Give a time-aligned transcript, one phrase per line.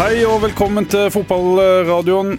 [0.00, 2.38] Hei og velkommen til fotballradioen.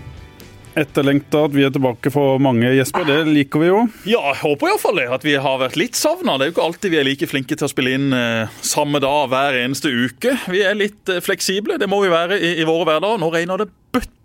[0.82, 3.06] Etterlengta at vi er tilbake for mange, Jesper.
[3.06, 3.84] Det liker vi jo.
[4.10, 5.06] Ja, jeg håper iallfall det.
[5.14, 6.40] At vi har vært litt savna.
[6.40, 8.98] Det er jo ikke alltid vi er like flinke til å spille inn eh, samme
[9.04, 10.34] dag hver eneste uke.
[10.50, 13.22] Vi er litt eh, fleksible, det må vi være i, i våre hverdager.
[13.22, 13.70] Nå regner det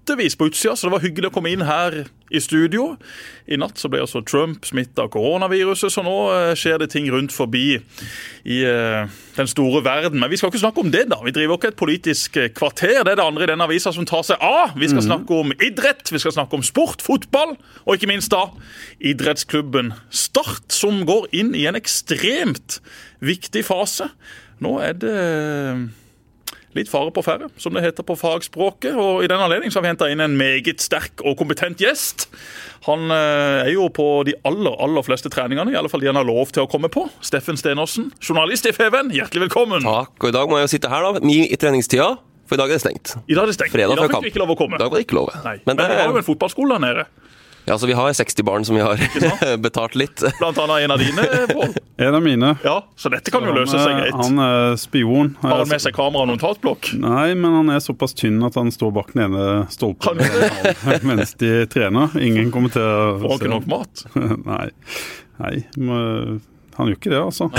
[0.06, 2.94] bøttevis på utsida, så det var hyggelig å komme inn her i studio.
[3.50, 7.08] I natt så ble altså Trump smitta av koronaviruset, så nå eh, skjer det ting
[7.10, 7.78] rundt forbi
[8.46, 10.20] i eh, den store verden.
[10.22, 11.18] Men vi skal ikke snakke om det, da.
[11.26, 13.02] Vi driver ikke et politisk eh, kvarter.
[13.02, 14.76] Det er det andre i denne avisa som tar seg av.
[14.78, 18.46] Vi skal snakke om idrett, vi skal snakke om sport, fotball, og ikke minst da
[19.02, 22.80] idrettsklubben Start, som går inn i en ekstremt
[23.24, 24.10] viktig fase.
[24.62, 25.16] Nå er det
[26.76, 28.94] litt fare på ferde, som det heter på fagspråket.
[28.94, 32.28] Og I den anledning har vi henta inn en meget sterk og kompetent gjest.
[32.86, 36.20] Han eh, er jo på de aller aller fleste treningene, i alle fall de han
[36.20, 37.08] har lov til å komme på.
[37.24, 39.84] Steffen Stenersen, journalist i Feven, hjertelig velkommen.
[39.86, 42.12] Takk, og i dag må jeg jo sitte her da, i treningstida,
[42.46, 43.16] for i dag er det stengt.
[43.26, 43.74] I dag er det stengt.
[43.74, 44.78] Fredag I dag fikk vi ikke lov å komme.
[44.78, 45.32] I dag var det ikke lov.
[45.42, 45.56] Nei.
[45.64, 47.06] Men Men, det, er jo en fotballskole der nede.
[47.66, 49.00] Ja, så vi har 60 barn som vi har
[49.66, 50.22] betalt litt.
[50.38, 51.74] Blant annet en av dine, Pål.
[52.06, 52.52] En av mine.
[52.64, 54.16] Ja, så dette kan jo løse seg er- greit.
[54.20, 55.34] Han er spion.
[55.42, 56.92] Har han med seg kamera og notatblokk?
[57.02, 61.34] Nei, men han er såpass tynn at han står bak den ene stolpen Han- mens
[61.40, 62.12] de trener.
[62.20, 63.16] Ingen kommer kommenterer.
[63.22, 64.04] Får han ikke nok mat?
[64.52, 64.66] Nei.
[65.42, 66.42] Nei men
[66.76, 67.50] han gjør ikke det, altså.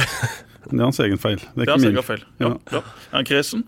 [0.68, 1.40] Det er hans egen feil.
[1.56, 2.04] Det er Det er ikke min.
[2.06, 2.24] feil.
[2.44, 2.82] Ja, ja.
[3.12, 3.64] Er han kresen?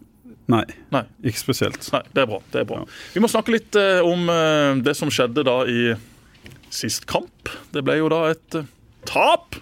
[0.50, 1.04] Nei, Nei.
[1.30, 1.78] ikke spesielt.
[1.94, 2.40] Nei, det er bra.
[2.54, 2.80] det er bra.
[3.14, 5.92] Vi må snakke litt eh, om eh, det som skjedde da i
[6.74, 7.52] sist kamp.
[7.74, 8.70] Det ble jo da et eh,
[9.10, 9.58] tap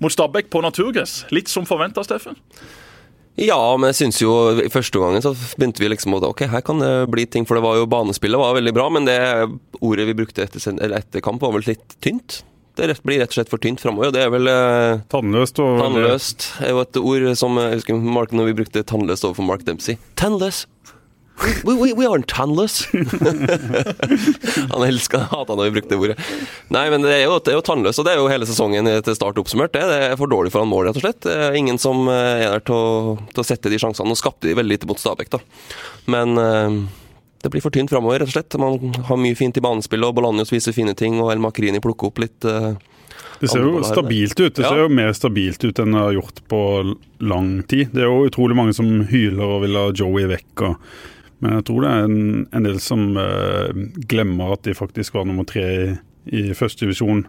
[0.00, 1.24] mot Stabæk på naturgress.
[1.34, 2.38] Litt som forventa, Steffen.
[3.40, 6.64] Ja, men jeg synes jo i første gangen så begynte vi liksom å ok, her
[6.66, 9.16] kan det bli ting, for det var jo banespillet var veldig bra, men det
[9.80, 12.42] ordet vi brukte etter, eller etter kamp var vel litt tynt.
[12.76, 15.80] Det blir rett og slett for tynt framover, og det er vel eh, Tannløst og
[15.82, 16.46] tannløst.
[16.64, 19.98] er jo et ord som jeg husker Mark, når vi brukte tannløst overfor Mark Dempsey.
[20.20, 20.64] Tannløs!
[21.64, 22.86] We, we, we aren't tannless!
[24.70, 26.16] Han elska hata når vi brukte det ordet.
[26.72, 28.88] Nei, men det er jo, det er jo tannløs, og det er jo hele sesongen
[29.06, 29.72] til start oppsummert.
[29.74, 31.28] Det, det er for dårlig foran mål, rett og slett.
[31.30, 34.08] Er ingen som eh, er der til å, til å sette de sjansene.
[34.10, 35.40] Nå skapte de veldig lite mot Stabæk, da.
[36.12, 36.76] Men eh,
[37.40, 38.58] det blir for tynt framover, rett og slett.
[38.60, 42.10] Man har mye fint i banespillet, og Bolanjos viser fine ting, og El Makrini plukker
[42.10, 42.74] opp litt uh,
[43.40, 44.52] Det ser jo stabilt ut.
[44.58, 44.74] Det Ja.
[44.74, 46.60] ser jo mer stabilt ut enn det har gjort på
[47.24, 47.94] lang tid.
[47.96, 50.66] Det er jo utrolig mange som hyler og vil ha Joey vekk.
[50.68, 50.92] Og,
[51.40, 53.72] men jeg tror det er en, en del som uh,
[54.10, 55.84] glemmer at de faktisk var nummer tre i,
[56.36, 57.22] i første divisjon.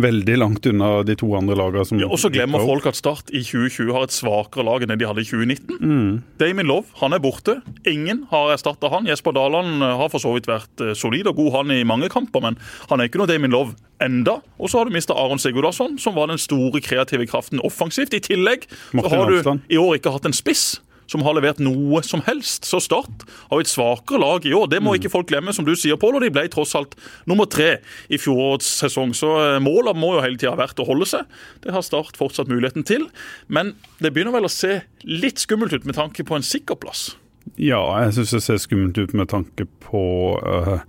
[0.00, 1.84] Veldig langt unna de to andre lagene.
[1.88, 4.94] Som Ja, og så glemmer folk at Start i 2020 har et svakere lag enn
[4.94, 5.80] de hadde i 2019.
[5.80, 6.12] Mm.
[6.40, 7.58] Damien Love han er borte.
[7.88, 9.10] Ingen har erstatta han.
[9.10, 12.10] Jesper Daland eh, har for så vidt vært eh, solid og god han i mange
[12.12, 12.60] kamper, men
[12.90, 14.38] han er ikke noe Damien Love enda.
[14.60, 18.14] Og så har du mista Aron Sigurdarsson, som var den store kreative kraften offensivt.
[18.14, 20.76] I tillegg så har du i år ikke hatt en spiss
[21.10, 22.66] som har levert noe som helst.
[22.68, 24.68] Så Start har et svakere lag i år.
[24.72, 26.18] Det må ikke folk glemme, som du sier, Pål.
[26.18, 26.96] Og de ble tross alt
[27.30, 27.76] nummer tre
[28.12, 29.14] i fjorårets sesong.
[29.16, 31.28] Så eh, målet må jo hele tida ha vært å holde seg.
[31.64, 33.08] Det har Start fortsatt muligheten til.
[33.46, 37.12] Men det begynner vel å se litt skummelt ut med tanke på en sikker plass.
[37.54, 40.02] Ja, jeg syns det ser skummelt ut med tanke på
[40.42, 40.80] uh,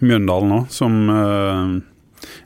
[0.00, 1.74] Mjøndalen nå, som eh,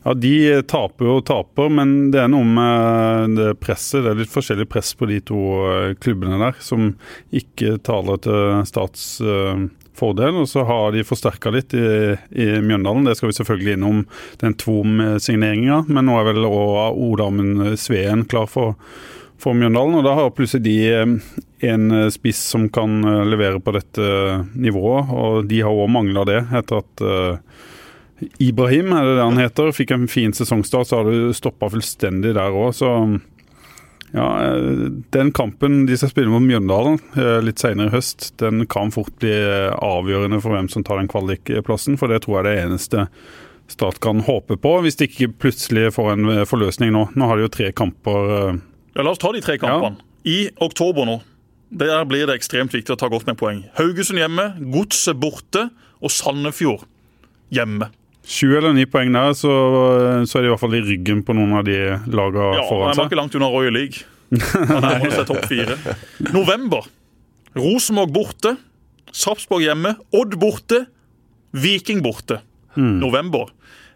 [0.04, 4.04] Ja, de taper jo og taper, men det er noe med det presset.
[4.04, 6.94] Det er litt forskjellig press på de to eh, klubbene der, som
[7.34, 9.68] ikke taler til Stats eh,
[10.00, 10.42] fordel.
[10.42, 11.86] Og så har de forsterka litt i,
[12.32, 13.06] i Mjøndalen.
[13.08, 14.04] Det skal vi selvfølgelig innom
[14.42, 18.76] den Tvom-signeringa, men nå er vel òg Odamund Sveen klar for
[19.40, 21.14] for Mjøndalen, og da har plutselig de eh,
[21.70, 24.04] en eh, spiss som kan eh, levere på dette
[24.52, 27.60] nivået, og de har òg mangla det etter at eh,
[28.42, 32.34] Ibrahim, er det det han heter, fikk en fin sesongstart, så har det stoppa fullstendig
[32.36, 32.90] der òg, så
[34.10, 34.26] ja,
[35.14, 39.12] den kampen de skal spille mot Mjøndalen eh, litt senere i høst, den kan fort
[39.22, 42.66] bli eh, avgjørende for hvem som tar den kvalikplassen, for det tror jeg er det
[42.66, 43.06] eneste
[43.70, 47.04] Start kan håpe på, hvis de ikke plutselig får en eh, forløsning nå.
[47.14, 48.32] Nå har de jo tre kamper
[48.96, 50.02] Ja, La oss ta de tre kampene.
[50.26, 51.20] I oktober nå.
[51.70, 53.62] Der blir det ekstremt viktig å ta godt med poeng.
[53.78, 55.68] Haugesund hjemme, Godset borte
[56.02, 56.82] og Sandefjord
[57.54, 57.92] hjemme.
[58.26, 59.50] Sju eller 9 poeng der, så,
[60.28, 61.76] så er de i hvert fall i ryggen på noen av de
[62.12, 63.08] lagene Ja, foran Han var seg.
[63.10, 64.04] ikke langt unna Royal League.
[65.16, 65.76] Seg topp fire.
[66.34, 66.84] November.
[67.58, 68.52] Rosenborg borte.
[69.16, 69.96] Sarpsborg hjemme.
[70.14, 70.84] Odd borte.
[71.56, 72.42] Viking borte.
[72.78, 73.48] November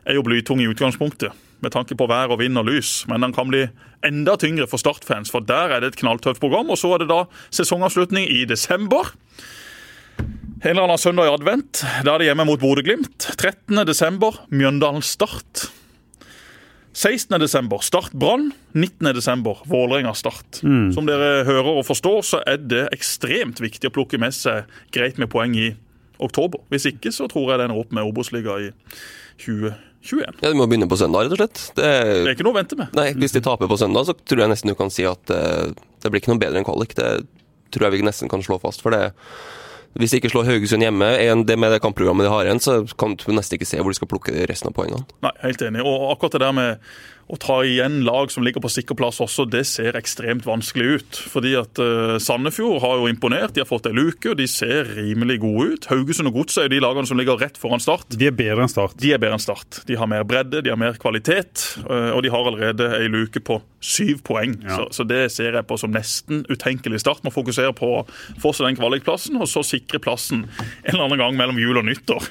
[0.04, 1.30] er jo blytung i utgangspunktet,
[1.62, 3.04] med tanke på vær og vind og lys.
[3.08, 3.62] Men den kan bli
[4.04, 6.72] enda tyngre for Start-fans, for der er det et knalltøft program.
[6.74, 7.22] Og så er det da
[7.54, 9.12] sesongavslutning i desember.
[10.62, 11.82] En eller annen søndag i advent.
[12.06, 13.26] Da er det hjemme mot Bodø-Glimt.
[13.36, 13.82] 13.
[13.88, 15.66] desember, Mjøndalen Start.
[16.94, 17.34] 16.
[17.42, 18.52] desember, Start Brann.
[18.72, 19.10] 19.
[19.16, 20.60] desember, Vålerenga Start.
[20.62, 25.18] Som dere hører og forstår, så er det ekstremt viktig å plukke med seg greit
[25.20, 25.72] med poeng i
[26.22, 26.62] oktober.
[26.72, 28.70] Hvis ikke så tror jeg det ender opp med Obos-liga i
[29.42, 30.38] 2021.
[30.40, 31.64] Ja, Du må begynne på søndag, rett og slett.
[31.76, 31.90] Det,
[32.22, 32.94] Det er ikke noe å vente med.
[32.96, 35.74] nei, Hvis de taper på søndag, så tror jeg nesten du kan si at eh,
[36.00, 36.94] det blir ikke noe bedre enn kvalik.
[36.96, 37.10] Det
[37.74, 38.80] tror jeg vi nesten kan slå fast.
[38.86, 39.10] for det
[39.98, 42.96] hvis de ikke slår Haugesund hjemme en- det med det kampprogrammet de har igjen, så
[42.98, 45.04] kan du nesten ikke se hvor de skal plukke resten av poengene.
[45.22, 45.84] Nei, helt enig.
[45.84, 46.78] Og akkurat det der med
[47.24, 51.20] å ta igjen lag som ligger på sikker plass også, det ser ekstremt vanskelig ut.
[51.32, 53.54] Fordi at uh, Sandefjord har jo imponert.
[53.56, 55.88] De har fått ei luke, og de ser rimelig gode ut.
[55.88, 58.12] Haugesund og Godset er de lagene som ligger rett foran Start.
[58.12, 58.96] De er bedre enn Start.
[59.00, 59.80] De er bedre enn Start.
[59.88, 63.40] De har mer bredde, de har mer kvalitet, uh, og de har allerede ei luke
[63.44, 64.58] på syv poeng.
[64.64, 64.80] Ja.
[64.80, 67.00] Så, så det ser jeg på som nesten utenkelig.
[67.04, 68.02] Start må fokusere på å
[68.42, 71.88] få seg den kvalikplassen, og så sikre plassen en eller annen gang mellom jul og
[71.88, 72.28] nyttår.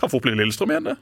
[0.00, 0.96] Kan fort bli Lillestrøm igjen, det.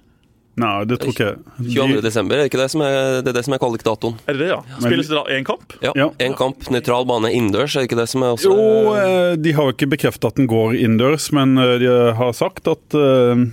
[0.61, 1.37] Nei, det tror ikke jeg.
[1.65, 1.85] 22.
[1.97, 4.19] De, desember, er det ikke det som er, det er det som er kvalikdatoen?
[4.29, 4.59] Er det det, ja?
[4.85, 5.73] Spilles det da én kamp?
[5.81, 5.95] Ja.
[5.97, 6.09] Ja.
[6.21, 9.55] En kamp, nøytral bane innendørs, er det ikke det som er også jo, eh, de
[9.57, 11.89] har jo ikke bekreftet at den går innendørs, men eh, de
[12.19, 13.45] har sagt at, eh,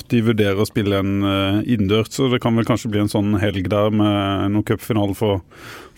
[0.00, 1.14] at de vurderer å spille en
[1.62, 2.10] innendørs.
[2.18, 5.44] Så det kan vel kanskje bli en sånn helg der med noen cupfinale for,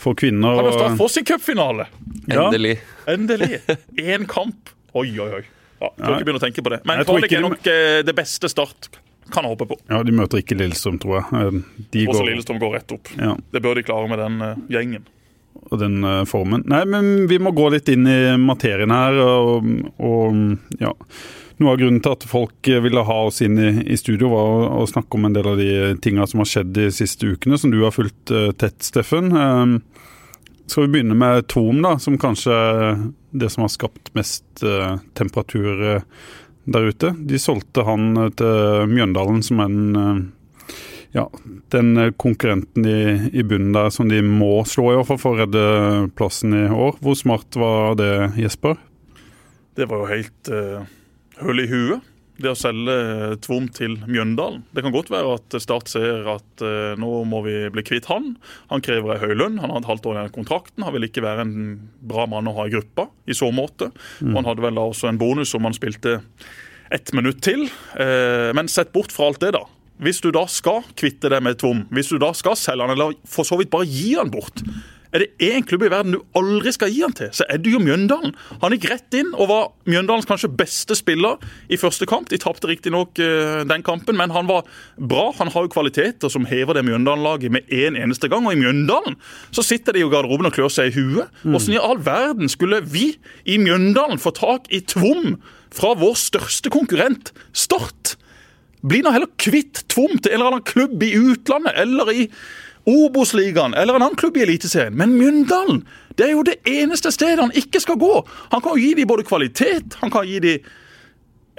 [0.00, 0.60] for kvinner.
[0.76, 1.88] Kan og- få sin cupfinale?
[2.28, 2.50] Ja.
[2.50, 2.76] Endelig.
[3.08, 3.62] Endelig.
[3.96, 4.74] Én kamp.
[4.92, 5.44] Oi, oi, oi.
[5.80, 6.82] Ja, får ikke begynne å tenke på det.
[6.84, 8.90] Men Jeg kvalik er nok det beste Start
[9.32, 9.78] kan håpe på.
[9.90, 11.40] Ja, De møter ikke Lillestrøm, tror jeg.
[11.40, 13.10] Eh, De Også går, Lillestrøm går rett opp.
[13.16, 15.04] ja, Det bør de klare med den uh, gjengen.
[15.70, 16.64] og den uh, formen.
[16.70, 19.20] Nei, men vi må gå litt inn i materien her.
[19.22, 20.94] Og, og ja.
[21.60, 24.60] Noe av grunnen til at folk ville ha oss inn i, i studio, var å,
[24.80, 27.72] å snakke om en del av de tinga som har skjedd de siste ukene, som
[27.72, 29.28] du har fulgt uh, tett, Steffen.
[29.36, 29.80] Um,
[30.70, 33.00] skal vi begynne med Tom, da, som kanskje er
[33.30, 34.62] det som har skapt mest
[35.18, 36.02] temperatur eh,
[36.64, 37.14] der ute.
[37.16, 40.20] De solgte han eh, til Mjøndalen som en eh,
[41.16, 41.26] ja,
[41.74, 43.00] den eh, konkurrenten i,
[43.32, 45.64] i bunnen der som de må slå, i hvert for å redde
[46.18, 47.00] plassen i år.
[47.02, 48.78] Hvor smart var det, Jesper?
[49.78, 50.82] Det var jo helt uh,
[51.40, 52.06] høl i huet,
[52.42, 52.94] det å selge
[53.44, 54.62] Tvom til Mjøndalen.
[54.74, 58.34] Det kan godt være at Start ser at eh, nå må vi bli kvitt han.
[58.72, 60.86] Han krever ei høy lønn, han har et halvt år igjen av kontrakten.
[60.86, 61.54] Han vil ikke være en
[62.12, 63.90] bra mann å ha i gruppa i så måte.
[64.24, 66.20] Og han hadde vel da også en bonus om han spilte
[66.90, 67.66] ett minutt til.
[68.00, 69.64] Eh, men sett bort fra alt det, da.
[70.00, 73.18] Hvis du da skal kvitte deg med Tvom, hvis du da skal selge han, eller
[73.28, 74.64] for så vidt bare gi han bort
[75.10, 77.72] er det én klubb i verden du aldri skal gi han til, så er det
[77.72, 78.34] jo Mjøndalen.
[78.62, 81.40] Han gikk rett inn og var Mjøndalens kanskje beste spiller
[81.72, 82.28] i første kamp.
[82.30, 85.30] De tapte riktignok uh, den kampen, men han var bra.
[85.40, 88.46] Han har jo kvaliteter som hever det Mjøndalen-laget med én en eneste gang.
[88.46, 89.18] Og i Mjøndalen
[89.50, 91.30] så sitter de i garderoben og klør seg i huet.
[91.48, 93.12] Åssen i all verden skulle vi
[93.44, 95.38] i Mjøndalen få tak i Tvom
[95.74, 98.16] fra vår største konkurrent, Start?
[98.80, 102.26] Bli nå heller kvitt Tvom til en eller annen klubb i utlandet eller i
[102.88, 104.96] Obos-ligaen eller en annen klubb i Eliteserien.
[104.96, 105.82] Men Mjøndalen
[106.18, 108.14] det er jo det eneste stedet han ikke skal gå.
[108.52, 110.70] Han kan jo gi dem både kvalitet, han kan gi dem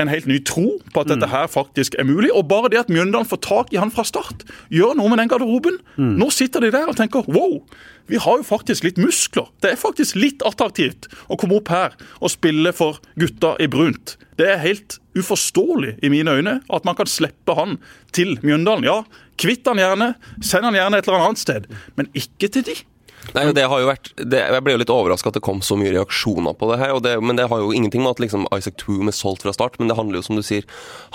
[0.01, 2.31] en helt ny tro på at dette her faktisk er mulig.
[2.33, 5.29] Og bare det at Mjøndalen får tak i han fra start, gjør noe med den
[5.31, 5.77] garderoben.
[5.97, 7.59] Nå sitter de der og tenker wow,
[8.11, 9.47] vi har jo faktisk litt muskler.
[9.63, 14.17] Det er faktisk litt attraktivt å komme opp her og spille for gutta i brunt.
[14.35, 17.77] Det er helt uforståelig i mine øyne at man kan slippe han
[18.15, 18.83] til Mjøndalen.
[18.83, 18.97] Ja,
[19.39, 20.13] kvitt han gjerne,
[20.43, 22.75] send han gjerne et eller annet sted, men ikke til de.
[23.35, 25.77] Nei, det har jo vært det, Jeg ble jo litt overraska at det kom så
[25.79, 26.95] mye reaksjoner på det her.
[26.97, 29.53] Og det, men det har jo ingenting med at liksom Isaac Toom er solgt fra
[29.55, 29.77] start.
[29.79, 30.65] Men det handler jo som du sier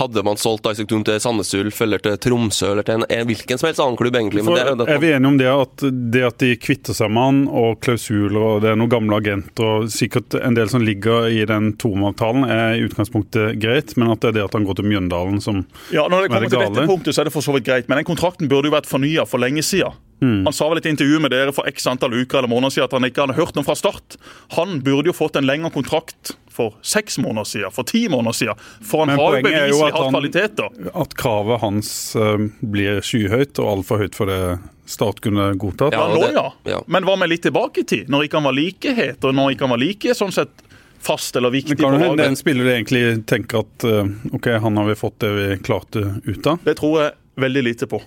[0.00, 3.26] Hadde man solgt Isaac Toom til Sandnes Ulf eller til Tromsø eller til en, en
[3.28, 5.84] hvilken som helst annen klubb, egentlig men det, er er vi enige om det at,
[6.14, 9.66] det at de kvitter seg med han, og klausuler og det er noen gamle agenter
[9.66, 14.22] og sikkert en del som ligger i den Toom-avtalen, er i utgangspunktet greit, men at
[14.22, 15.64] det er det at han går til Mjøndalen som
[15.94, 17.90] Ja, Når det kommer det til dette punktet, så er det for så vidt greit,
[17.90, 19.96] men den kontrakten burde jo vært fornya for lenge siden.
[20.20, 22.94] Han sa vel et intervju med dere for x antall uker eller måneder siden at
[22.96, 24.16] han ikke hadde hørt noe fra start.
[24.56, 28.62] Han burde jo fått en lengre kontrakt for seks måneder siden, for ti måneder siden.
[28.80, 30.70] For han Men har jo beviselig at hatt kvaliteter.
[31.02, 34.40] At kravet hans eh, blir skyhøyt og altfor høyt for det
[34.86, 35.92] Start kunne godtatt.
[35.92, 36.44] Ja, Ja, nå, ja.
[36.70, 36.76] ja.
[36.86, 38.08] Men hva med litt tilbake i tid?
[38.08, 40.62] Når ikke han var like het, og når ikke han var like sånn sett
[41.02, 42.30] fast eller viktig Men kan på det hende laget.
[42.30, 46.46] en spiller egentlig tenker at eh, OK, han har vi fått det vi klarte ut
[46.46, 46.62] av?
[46.62, 48.00] Det tror jeg veldig lite på.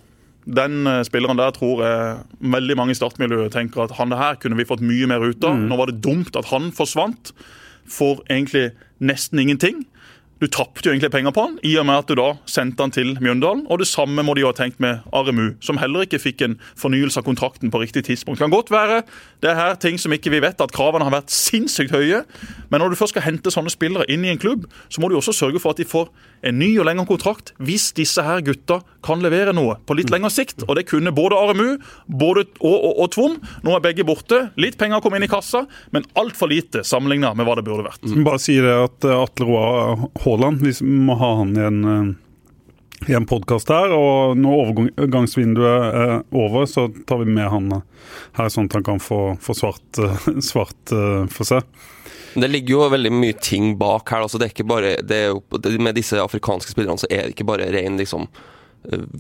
[0.50, 4.58] Den eh, spilleren der tror jeg veldig mange i startmiljøet tenker at han her kunne
[4.60, 5.58] vi fått mye mer ut av.
[5.58, 7.34] Nå var det dumt at han forsvant
[7.90, 9.86] for egentlig nesten ingenting.
[10.40, 12.94] Du tapte jo egentlig penger på han, i og med at du da sendte han
[12.96, 13.66] til Mjøndalen.
[13.68, 16.56] Og det samme må de jo ha tenkt med Aremu, som heller ikke fikk en
[16.80, 18.40] fornyelse av kontrakten på riktig tidspunkt.
[18.40, 19.02] Det Kan godt være
[19.44, 22.24] det er her ting som ikke vi vet, at kravene har vært sinnssykt høye.
[22.72, 25.18] Men når du først skal hente sånne spillere inn i en klubb, så må du
[25.20, 26.08] også sørge for at de får
[26.46, 30.32] en ny og lengre kontrakt hvis disse her gutta kan levere noe på litt lengre
[30.34, 30.64] sikt.
[30.68, 31.68] Og det kunne både Aremu
[32.08, 33.36] både, og, og, og Tvom.
[33.66, 34.46] Nå er begge borte.
[34.60, 35.66] Litt penger kom inn i kassa,
[35.96, 38.08] men altfor lite sammenligna med hva det burde vært.
[38.26, 40.64] Bare si det at eh, Atle Roar Haaland.
[40.64, 43.94] Vi må ha han i en, eh, i en podkast her.
[43.96, 49.04] Og når overgangsvinduet er over, så tar vi med han her, sånn at han kan
[49.04, 50.04] få, få svart,
[50.52, 51.00] svart
[51.34, 51.68] for seg.
[52.36, 54.26] Det ligger jo veldig mye ting bak her.
[54.26, 55.42] Altså det er ikke bare, er jo,
[55.80, 58.28] med disse afrikanske spillerne så er det ikke bare ren liksom,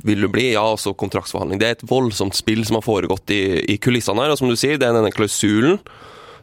[0.06, 0.52] vil du bli?
[0.54, 1.60] Ja, altså kontraktsforhandling.
[1.62, 3.42] Det er et voldsomt spill som har foregått i,
[3.74, 4.34] i kulissene her.
[4.34, 5.80] Og som du sier, det er denne klausulen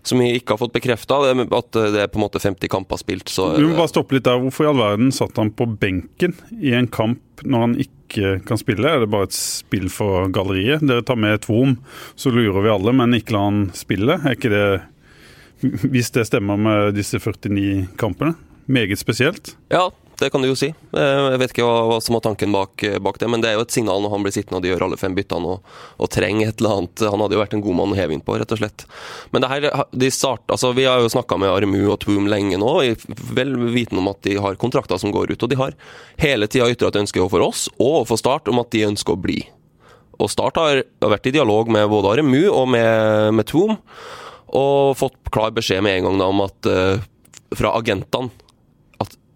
[0.07, 3.31] som vi ikke har fått bekrefta, at det er på en måte 50 kamper spilt.
[3.33, 4.39] Så, du må bare stoppe litt der.
[4.39, 8.61] Hvorfor i all verden satt han på benken i en kamp når han ikke kan
[8.61, 8.87] spille?
[8.87, 10.85] Er det bare et spill for galleriet?
[10.87, 11.75] Dere tar med et vom,
[12.15, 14.21] så lurer vi alle, men ikke la han spille.
[14.23, 14.69] Er ikke det
[15.93, 18.35] Hvis det stemmer med disse 49 kampene?
[18.67, 19.55] Meget spesielt?
[19.73, 20.71] Ja, det kan du jo si.
[20.73, 23.59] Eh, jeg vet ikke hva, som var tanken bak, eh, bak, det, men det er
[23.59, 26.09] jo et signal når han blir sittende og de gjør alle fem byttene og, og,
[26.13, 27.05] trenger et eller annet.
[27.13, 28.87] Han hadde jo vært en god mann å heve inn på, rett og slett.
[29.35, 32.61] Men det her, de start, altså, vi har jo snakka med Armu og Twoom lenge
[32.63, 32.73] nå,
[33.37, 35.43] vel vitende om at de har kontrakter som går ut.
[35.45, 35.77] Og de har
[36.23, 39.21] hele tida ytra et ønske for oss og for Start om at de ønsker å
[39.21, 39.43] bli.
[40.17, 43.77] Og Start har vært i dialog med både Aremu og med, med Twoom,
[44.55, 47.07] og fått klar beskjed med en gang da, om at uh,
[47.57, 48.31] fra agentene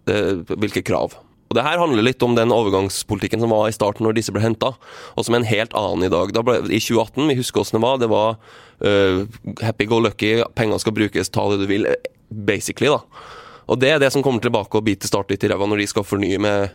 [0.05, 1.13] hvilke krav.
[1.51, 4.43] Og Det her handler litt om den overgangspolitikken som var i starten når disse ble
[4.43, 4.71] henta,
[5.15, 6.31] og som er en helt annen i dag.
[6.31, 8.37] Ble, I 2018, vi husker hvordan det var, det var
[8.87, 11.89] uh, happy go lucky, pengene skal brukes, ta det du vil,
[12.31, 12.87] basically.
[12.87, 13.03] da.
[13.67, 15.89] Og Det er det som kommer tilbake og biter Start litt i ræva når de
[15.91, 16.71] skal fornye med,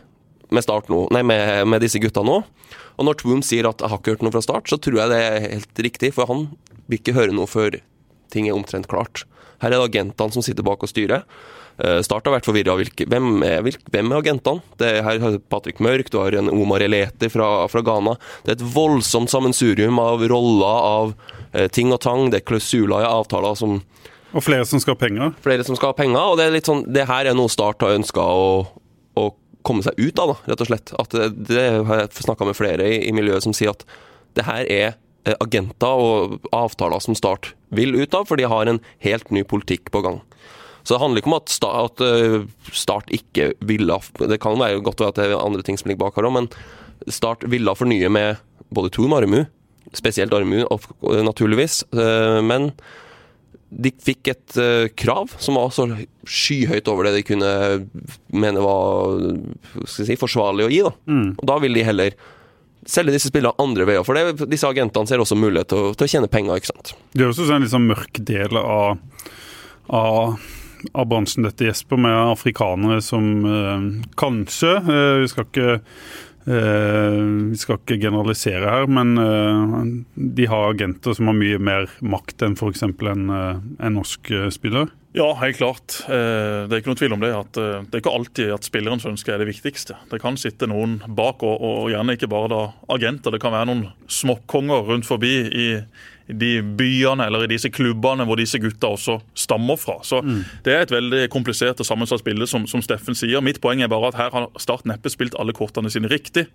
[0.49, 2.39] med, start nå, nei, med, med disse gutta nå.
[2.97, 5.09] Og når Twoom sier at 'jeg har ikke hørt noe fra Start', så tror jeg
[5.09, 6.47] det er helt riktig, for han
[6.87, 7.81] vil ikke høre noe før
[8.33, 9.25] ting er omtrent klart.
[9.61, 11.23] Her er det agentene som sitter bak og styrer.
[11.77, 12.75] Eh, Start har vært forvirra.
[12.77, 13.27] Hvem,
[13.93, 14.63] hvem, er agentene?
[14.81, 18.15] Det er her har Patrick Mørk, du har en Omar Eleti fra, fra, Ghana.
[18.45, 21.13] Det er et voldsomt sammensurium av roller, av
[21.53, 22.31] eh, ting og tang.
[22.33, 23.81] Det er klausuler i avtaler som
[24.35, 25.35] Og flere som skal ha penger?
[25.45, 26.21] Flere som skal ha penger.
[26.21, 28.49] Og det er litt sånn, det her er noe Start har ønska å,
[29.17, 29.29] å,
[29.67, 30.93] komme seg ut av, da, rett og slett.
[30.95, 33.83] At det, det har jeg snakka med flere i, i miljøet som sier at
[34.37, 34.97] det her er
[35.43, 39.91] agenter og avtaler som Start vil ut av, for de har en helt ny politikk
[39.91, 40.21] på gang.
[40.87, 44.79] Så det handler ikke om at Start, at eh, start ikke ville Det kan være
[44.79, 46.51] godt at det er andre ting som ligger bak her òg, men
[47.11, 48.39] Start ville fornye med
[48.73, 49.45] både Tom Armu,
[49.95, 50.63] spesielt Armu
[51.23, 51.83] naturligvis.
[51.91, 52.71] Eh, men
[53.67, 54.57] de fikk et
[54.95, 55.89] krav som var så
[56.23, 57.49] skyhøyt over det de kunne
[58.31, 59.17] mene var
[59.91, 60.79] si, forsvarlig å gi.
[60.87, 60.93] Da.
[61.11, 61.29] Mm.
[61.35, 62.15] Og da vil de heller
[62.87, 64.05] selge disse spillene andre veier.
[64.07, 66.59] For det, disse agentene ser også mulighet til å, til å tjene penger.
[66.59, 66.93] ikke sant?
[67.13, 69.01] Det er også en sånn mørk del av,
[69.87, 70.37] av
[70.93, 73.85] av bransjen dette, Jesper, med afrikanere som øh,
[74.19, 75.77] kanskje øh, Vi skal ikke
[76.47, 79.09] Uh, vi skal ikke generalisere her, men
[80.15, 82.85] de har agenter som har mye mer makt enn f.eks.
[82.87, 84.87] en, en norsk spiller.
[85.15, 86.01] Ja, helt klart.
[86.05, 87.29] Det er ikke noe tvil om det.
[87.33, 89.95] at Det er ikke alltid at spillerens ønske er det viktigste.
[90.11, 92.59] Det kan sitte noen bak, og, og gjerne ikke bare da
[92.93, 93.33] agenter.
[93.33, 95.67] Det kan være noen småkonger rundt forbi i,
[96.27, 99.99] de byene eller i disse klubbene hvor disse gutta også stammer fra.
[100.03, 100.39] Så mm.
[100.63, 103.43] Det er et veldig komplisert og sammensatt bilde, som, som, Steffen sier.
[103.43, 106.47] Mitt poeng er bare at her har Start neppe spilt alle kortene sine riktig.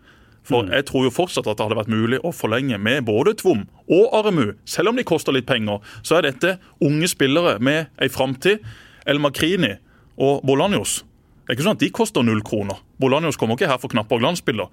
[0.47, 0.73] For mm.
[0.75, 4.17] jeg tror jo fortsatt at det hadde vært mulig å forlenge med både Tvom og
[4.19, 4.55] Aremu.
[4.69, 8.65] Selv om de koster litt penger, så er dette unge spillere med ei framtid.
[9.07, 9.77] El Makrini
[10.23, 11.01] og Bolanjos.
[11.43, 12.79] Det er ikke sånn at de koster null kroner.
[13.03, 14.71] Bolanjos kommer ikke her for knapper og glansbilder.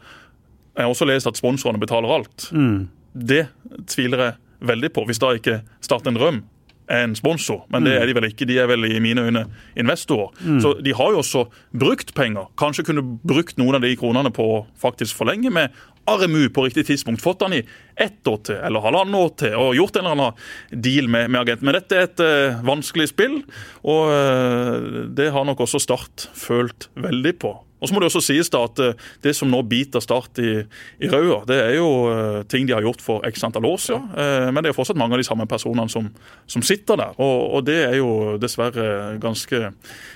[0.77, 2.49] Jeg har også lest at sponsorene betaler alt.
[2.53, 2.87] Mm.
[3.13, 3.47] Det
[3.89, 6.43] tviler jeg veldig på, hvis da ikke Start en drøm
[6.89, 8.01] en sponsor, men det mm.
[8.01, 8.47] er de vel ikke.
[8.49, 9.45] De er vel i mine øyne
[9.77, 10.33] investorer.
[10.41, 10.59] Mm.
[10.63, 11.45] Så de har jo også
[11.77, 12.49] brukt penger.
[12.59, 15.75] Kanskje kunne brukt noen av de kronene på å faktisk forlenge med
[16.09, 17.21] Aremu på riktig tidspunkt.
[17.21, 17.61] Fått han i
[17.99, 21.43] ett år til eller halvannet år til og gjort en eller annen deal med, med
[21.43, 21.69] agenten.
[21.69, 23.41] Men dette er et uh, vanskelig spill,
[23.85, 27.53] og uh, det har nok også Start følt veldig på.
[27.79, 30.63] Og så må Det også sies da at eh, det som nå biter Start i,
[30.99, 34.05] i røda, det er jo uh, ting de har gjort for x antall år siden.
[34.15, 34.49] Ja.
[34.51, 36.07] men det er jo fortsatt mange av de samme personene som,
[36.49, 37.17] som sitter der.
[37.17, 39.71] Og, og, det er jo dessverre ganske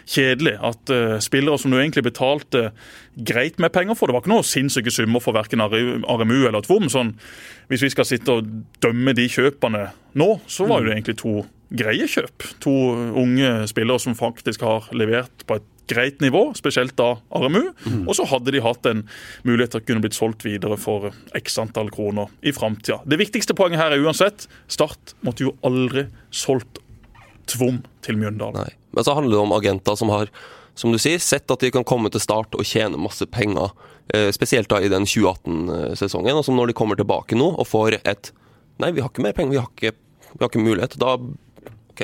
[0.09, 2.69] kjedelig at uh, spillere som du egentlig betalte
[3.15, 6.89] greit med penger for, det var ikke noe sinnssyke summer for verken RMU eller Tvom.
[6.91, 7.13] Sånn,
[7.71, 8.49] hvis vi skal sitte og
[8.83, 9.89] dømme de kjøpene
[10.19, 11.35] nå, så var jo det egentlig to
[11.73, 12.45] greie kjøp.
[12.65, 12.73] To
[13.19, 17.73] unge spillere som faktisk har levert på et greit nivå, spesielt da RMU.
[17.85, 18.05] Mm.
[18.07, 19.03] Og så hadde de hatt en
[19.47, 23.01] mulighet til å kunne blitt solgt videre for x antall kroner i framtida.
[23.05, 26.81] Det viktigste poenget her er uansett Start måtte jo aldri solgt
[27.51, 28.63] Tvom til Mjøndalen.
[28.63, 28.75] Nei.
[28.95, 30.29] Men så handler det om agenter som har
[30.75, 33.73] som du sier, sett at de kan komme til start og tjene masse penger.
[34.13, 36.39] Eh, spesielt da i den 2018-sesongen.
[36.39, 38.33] Og som når de kommer tilbake nå og får et
[38.81, 39.91] Nei, vi har ikke mer penger, vi har ikke,
[40.31, 40.95] vi har ikke mulighet.
[40.97, 41.11] Da
[41.93, 42.01] OK,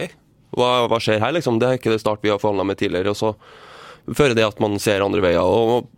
[0.54, 1.58] hva, hva, skjer her, liksom?
[1.58, 3.10] Det er ikke det Start vi har forhandla med tidligere.
[3.10, 3.32] og så
[4.18, 5.44] fører det at man ser andre veier.
[5.44, 5.90] og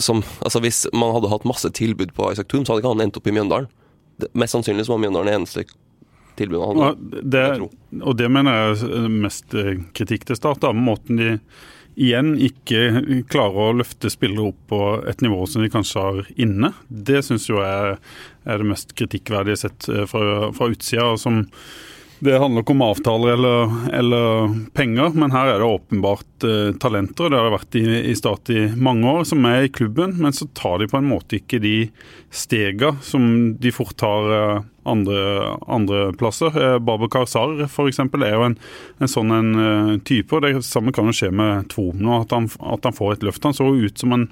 [0.00, 3.04] som, altså Hvis man hadde hatt masse tilbud på Isak Thun, så hadde ikke han
[3.04, 3.70] endt opp i Mjøndalen.
[4.20, 5.64] Det, mest sannsynlig så var Mjøndalen det eneste
[6.38, 7.24] tilbudet han hadde.
[7.34, 7.44] Det,
[8.00, 10.62] og det mener jeg er mest eh, kritikk til Start.
[10.64, 11.34] da, Måten de
[12.00, 16.72] igjen ikke klarer å løfte spillere opp på et nivå som de kanskje har inne.
[16.88, 17.98] Det syns jeg er,
[18.46, 21.12] er, det mest kritikkverdige sett eh, fra, fra utsida.
[21.20, 21.44] som
[22.20, 27.30] det handler ikke om avtaler eller, eller, penger, men her er det åpenbart eh, talenter.
[27.32, 30.12] Det har det vært i, i Start i mange år, som er i klubben.
[30.20, 31.74] Men så tar de på en måte ikke de
[32.28, 33.24] stega som
[33.56, 34.60] de fort tar eh,
[34.92, 35.24] andre,
[35.64, 36.52] andre plasser.
[36.52, 38.02] Eh, Babakar Sar f.eks.
[38.04, 38.58] er jo en,
[39.00, 40.36] en sånn en, uh, type.
[40.36, 43.28] og Det samme kan jo skje med Tvom nå, at han, at han får et
[43.30, 43.48] løft.
[43.48, 44.28] Han så ut som en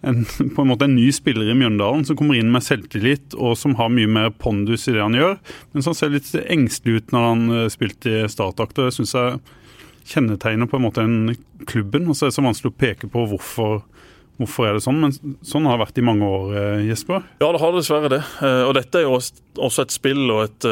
[0.00, 0.24] en,
[0.56, 3.76] på en måte en ny spiller i Mjøndalen som kommer inn med selvtillit og som
[3.80, 5.38] har mye mer pondus i det han gjør.
[5.72, 8.78] Men som ser litt engstelig ut når han uh, spilte i startakt.
[8.78, 9.38] Det syns jeg
[10.10, 11.36] kjennetegner på en måte en
[11.68, 12.08] klubben.
[12.08, 13.82] og så er det så vanskelig å peke på hvorfor,
[14.40, 15.14] hvorfor er det sånn, men
[15.46, 17.26] sånn har det vært i mange år, uh, Jesper?
[17.42, 18.22] Ja, det har dessverre det.
[18.40, 20.70] Uh, og dette er jo også et spill og et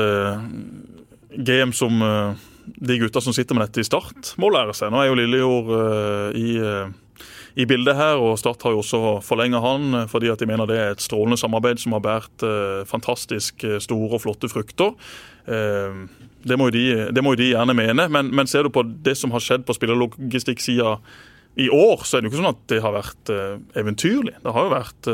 [1.44, 2.00] game som
[2.78, 4.90] de gutta som sitter med dette i Start, må lære seg.
[4.90, 5.68] Nå er jo Lillejord
[6.36, 6.48] i
[7.58, 8.20] i bildet her.
[8.22, 11.04] og Start har jo også forlenget han eh, fordi at de mener det er et
[11.04, 14.94] strålende samarbeid som har båret eh, fantastisk eh, store og flotte frukter.
[15.48, 16.04] Eh,
[16.46, 16.84] det, må de,
[17.14, 19.66] det, må jo de, gjerne mene, men, men, ser du på det som har skjedd
[19.66, 20.98] på spillerlogistikksida
[21.58, 23.30] i år, så er det jo ikke sånn at det har vært
[23.80, 24.36] eventyrlig.
[24.44, 25.08] Det har jo vært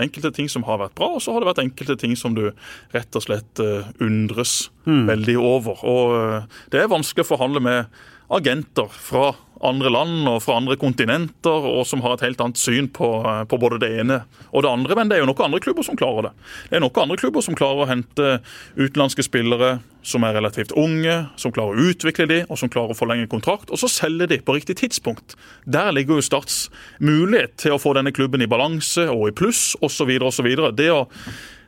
[0.00, 2.46] enkelte ting som har vært bra, og så har det vært enkelte ting som du
[2.94, 3.60] rett og slett
[4.00, 5.02] undres mm.
[5.10, 5.84] veldig over.
[5.84, 8.00] Og Det er vanskelig å forhandle med
[8.32, 12.88] agenter fra andre land og fra andre kontinenter, og som har et helt annet syn
[12.92, 13.08] på,
[13.48, 14.96] på, både det ene og det andre.
[14.96, 16.32] Men det er jo noen andre klubber som klarer det.
[16.70, 18.30] Det er noen andre klubber som klarer å hente
[18.78, 22.96] utenlandske spillere som er relativt unge, som klarer å utvikle de, og som klarer å
[22.96, 25.36] forlenge kontrakt, og så selge de på riktig tidspunkt.
[25.68, 26.68] Der ligger jo Starts
[27.02, 30.14] mulighet til å få denne klubben i balanse og i pluss osv.
[30.24, 30.48] osv.
[30.78, 31.08] Det å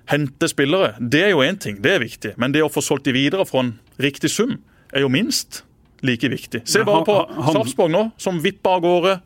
[0.08, 2.34] hente spillere, det er jo én ting, det er viktig.
[2.40, 4.56] Men det å få solgt de videre for en riktig sum
[4.92, 5.62] er jo minst
[6.02, 6.62] like viktig.
[6.68, 7.18] Se bare på
[7.52, 9.18] Sarpsborg nå, som vipper av gårde.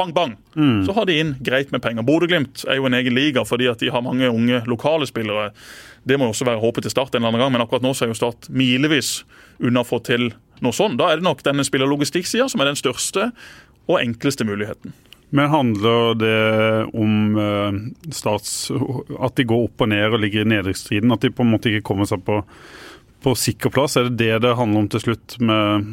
[0.00, 0.36] Bang, bang.
[0.56, 0.86] Mm.
[0.86, 2.06] Så har de inn greit med penger.
[2.08, 5.50] Bodø-Glimt er jo en egen liga fordi at de har mange unge lokale spillere.
[6.08, 7.92] Det må jo også være håpet til Start en eller annen gang, men akkurat nå
[7.92, 9.18] så er jo Start milevis
[9.60, 10.30] unna å få til
[10.64, 10.96] noe sånt.
[11.00, 13.28] Da er det nok denne spillerlogistikksida som er den største
[13.90, 14.94] og enkleste muligheten.
[15.30, 17.76] Men handler det om uh,
[18.10, 18.70] stats,
[19.20, 21.12] at de går opp og ned og ligger i nedrykksstriden?
[21.14, 22.40] At de på en måte ikke kommer seg på
[23.22, 23.96] på sikker plass.
[23.96, 25.86] Er det det det handler om til slutt med,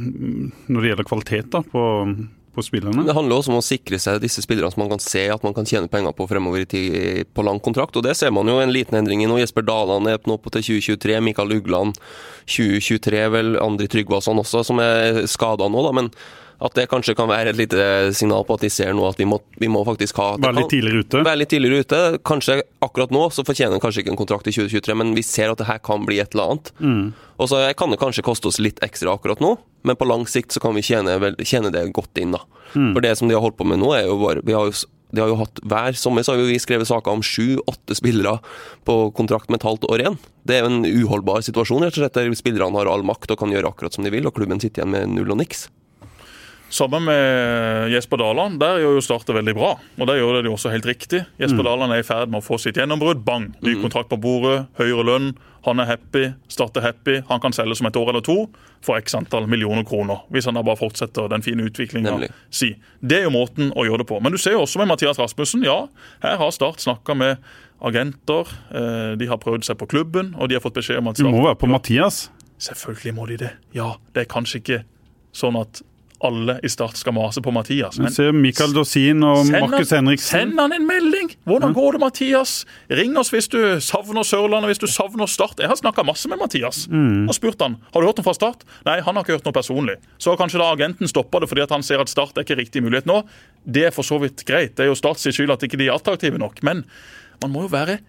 [0.67, 1.83] når det gjelder kvalitet da, på,
[2.55, 3.05] på spillerne?
[3.07, 5.55] Det handler også om å sikre seg disse spillerne som man kan se at man
[5.57, 7.99] kan tjene penger på fremover i tid på lang kontrakt.
[7.99, 9.39] og Det ser man jo en liten endring i nå.
[9.41, 11.21] Jesper Daland er nå på til 2023.
[11.29, 11.99] Mikael Ugland
[12.45, 13.23] 2023.
[13.35, 15.95] Vel Andri Tryggvason også, som er skada nå, da.
[16.01, 16.13] men
[16.58, 17.84] at det kanskje kan være et lite
[18.17, 20.72] signal på at de ser nå at vi må, vi må faktisk ha Være litt
[20.74, 21.22] tidligere ute?
[21.28, 22.02] Være litt tidligere ute.
[22.26, 25.54] Kanskje akkurat nå så fortjener han kanskje ikke en kontrakt i 2023, men vi ser
[25.54, 26.74] at det her kan bli et eller annet.
[26.82, 27.06] Mm.
[27.38, 29.54] Og så kan det kanskje koste oss litt ekstra akkurat nå,
[29.86, 32.34] men på lang sikt så kan vi tjene, tjene det godt inn.
[32.34, 32.41] da.
[32.74, 32.93] Mm.
[32.96, 34.78] For det som de har holdt på med nå, er jo bare vi har jo
[35.15, 38.41] de har jo hatt Hver sommer så har vi skrevet saker om sju-åtte spillere
[38.88, 40.17] på kontrakt med et halvt år igjen.
[40.43, 43.39] Det er jo en uholdbar situasjon, rett og slett, der spillerne har all makt og
[43.39, 45.67] kan gjøre akkurat som de vil, og klubben sitter igjen med null og niks.
[46.69, 49.69] Sammen med Jesper Daland, der gjør jo startet veldig bra.
[49.80, 51.21] Og der gjør det også helt riktig.
[51.39, 51.67] Jesper mm.
[51.69, 53.21] Daland er i ferd med å få sitt gjennombrudd.
[53.27, 53.53] Bang!
[53.63, 53.86] Ny mm.
[53.86, 55.30] kontrakt på bordet, høyere lønn.
[55.67, 57.21] Han er happy, Start er happy.
[57.27, 58.36] Han kan selge som et år eller to
[58.84, 60.21] for x antall millioner kroner.
[60.32, 62.13] Hvis han da bare fortsetter den fine utviklinga
[62.51, 62.73] si.
[62.99, 64.19] Det er jo måten å gjøre det på.
[64.23, 65.65] Men du ser jo også med Mathias Rasmussen.
[65.67, 65.86] Ja,
[66.23, 67.43] her har Start snakka med
[67.84, 68.47] agenter.
[68.71, 71.32] Eh, de har prøvd seg på klubben, og de har fått beskjed om at Start
[71.32, 72.27] Du må være på Mathias?
[72.63, 73.51] Selvfølgelig må de det.
[73.75, 74.80] Ja, det er kanskje ikke
[75.36, 75.84] sånn at
[76.25, 77.99] alle i Start skal mase på Mathias.
[78.01, 80.39] Men ser Mikael Dorsin og Markus Henriksen.
[80.39, 81.30] Send han en melding!
[81.47, 82.53] Hvordan går det, Mathias?
[82.89, 85.62] Ring oss hvis du savner Sørlandet, hvis du savner Start.
[85.62, 87.27] Jeg har snakka masse med Mathias mm.
[87.27, 88.65] og spurt han har du hørt noe fra Start.
[88.88, 89.97] Nei, han har ikke hørt noe personlig.
[90.21, 93.10] Så kanskje da agenten stopper det fordi han ser at Start er ikke riktig mulighet
[93.10, 93.21] nå.
[93.63, 94.75] Det er for så vidt greit.
[94.77, 96.63] Det er jo Starts skyld at ikke de er attraktive nok.
[96.65, 96.86] Men
[97.43, 97.99] man må jo være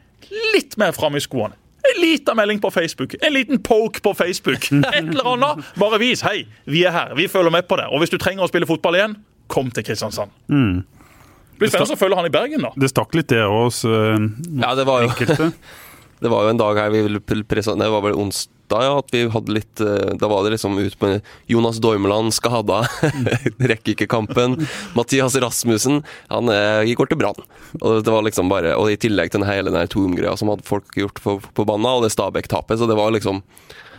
[0.54, 1.56] litt mer framme i skoene.
[1.88, 4.66] En liten melding på Facebook, en liten poke på Facebook.
[4.94, 5.64] Et eller annet.
[5.78, 7.86] Bare vis hei, vi er her, vi følger med på det.
[7.92, 10.34] Og hvis du trenger å spille fotball igjen, kom til Kristiansand.
[10.52, 10.82] Mm.
[10.82, 12.72] Det blir spennende å følge han i Bergen, da.
[12.78, 15.52] Det stakk litt, det hos uh, ja, det var jo, enkelte.
[16.20, 19.12] det var jo en dag her vi ville presentere Det var vel onsdag ja, at
[19.14, 22.82] vi hadde litt eh, Da var det liksom ut med Jonas Dormeland skada,
[23.70, 24.58] rekker ikke kampen.
[24.92, 27.40] Mathias Rasmussen, han eh, går til Brann.
[27.80, 30.92] Og det var liksom bare Og i tillegg til hele den Torm-greia som hadde folk
[31.00, 33.40] gjort på, på banen, og det Stabæk-tapet, så det var liksom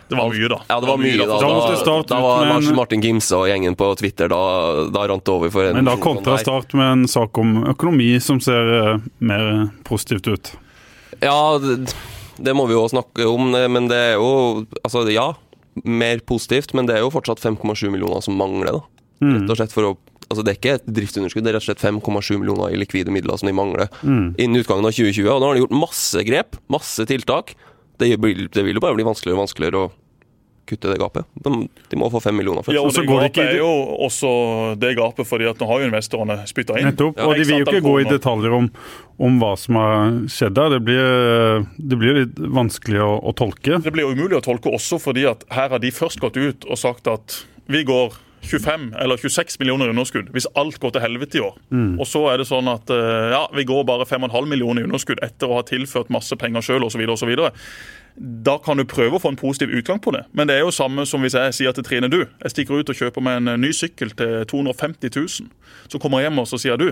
[0.09, 0.61] Det var mye, da.
[0.69, 1.41] Ja, det var mye da.
[1.41, 4.41] Da Da, da var Lars Martin Gimse og gjengen på Twitter Da,
[4.93, 6.45] da rant det over for en Men da sånn kontra der.
[6.45, 10.57] Start med en sak om økonomi som ser eh, mer positivt ut.
[11.21, 11.93] Ja, det,
[12.39, 15.33] det må vi jo snakke om, men det er jo Altså, ja,
[15.83, 18.81] mer positivt, men det er jo fortsatt 5,7 millioner som mangler, da.
[19.23, 19.33] Mm.
[19.41, 19.97] Rett og slett for å
[20.29, 23.09] Altså, det er ikke et driftsunderskudd, det er rett og slett 5,7 millioner i likvide
[23.09, 24.35] midler som de mangler Mm.
[24.37, 25.25] innen utgangen av 2020.
[25.25, 27.55] Og nå har de gjort masse grep, masse tiltak.
[27.97, 29.89] Det, blir, det vil jo bare bli vanskeligere og vanskeligere å
[30.69, 31.27] kutte det gapet.
[31.45, 31.53] De,
[31.91, 32.77] de må få 5 millioner først.
[32.77, 33.71] Ja, Og så det går gapet ikke er jo
[34.07, 34.31] også
[34.81, 36.91] det gapet fordi at nå har jo investorene spytta inn.
[36.91, 37.19] Nettopp.
[37.25, 38.71] Og de vil jo ikke gå i detaljer om,
[39.29, 40.77] om hva som har skjedd der.
[40.77, 43.81] Det blir, det blir litt vanskelig å, å tolke.
[43.83, 46.69] Det blir jo umulig å tolke også fordi at her har de først gått ut
[46.69, 51.03] og sagt at vi går 25 eller 26 millioner i underskudd hvis alt går til
[51.03, 51.57] helvete i år.
[51.99, 55.21] Og så er det sånn at eh, ja, vi går bare 5,5 millioner i underskudd
[55.25, 57.03] etter å ha tilført masse penger sjøl osv.
[58.19, 60.25] Da kan du prøve å få en positiv utgang på det.
[60.35, 62.91] Men det er jo samme som hvis jeg sier til Trine du, jeg stikker ut
[62.91, 65.47] og kjøper meg en eh, ny sykkel til 250 000.
[65.87, 66.89] Så kommer jeg hjem og så sier du,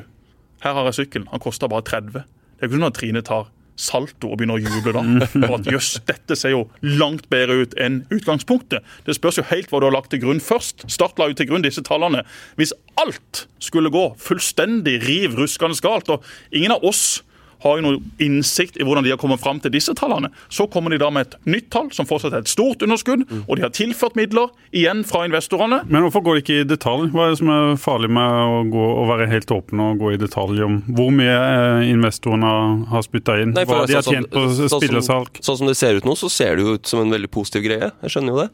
[0.63, 2.23] her har jeg sykkelen, han koster bare 30.
[2.23, 5.03] Det er ikke sånn at Trine tar salto og begynner å juble da.
[5.35, 8.85] For at jøss, dette ser jo langt bedre ut enn utgangspunktet.
[9.05, 10.87] Det spørs jo helt hva du har lagt til grunn først.
[10.91, 12.23] Start la jo til grunn disse tallene.
[12.57, 17.21] Hvis alt skulle gå fullstendig riv ruskende galt, og ingen av oss
[17.63, 20.30] har jo noe innsikt i hvordan de har kommet fram til disse tallene.
[20.54, 23.54] Så kommer de da med et nytt tall som fortsatt er et stort underskudd, og
[23.58, 25.82] de har tilført midler igjen fra investorene.
[25.89, 27.08] Men hvorfor går det ikke i detalj?
[27.15, 30.13] Hva er det som er farlig med å, gå, å være helt åpen og gå
[30.13, 32.52] i detalj om hvor mye eh, investorene
[32.91, 33.56] har spytta inn?
[33.58, 35.41] Nei, for hva de har sånn- tjent på sånn spillersalg?
[35.46, 37.65] Sånn som det ser ut nå, så ser det jo ut som en veldig positiv
[37.67, 37.91] greie.
[38.06, 38.50] Jeg skjønner jo det.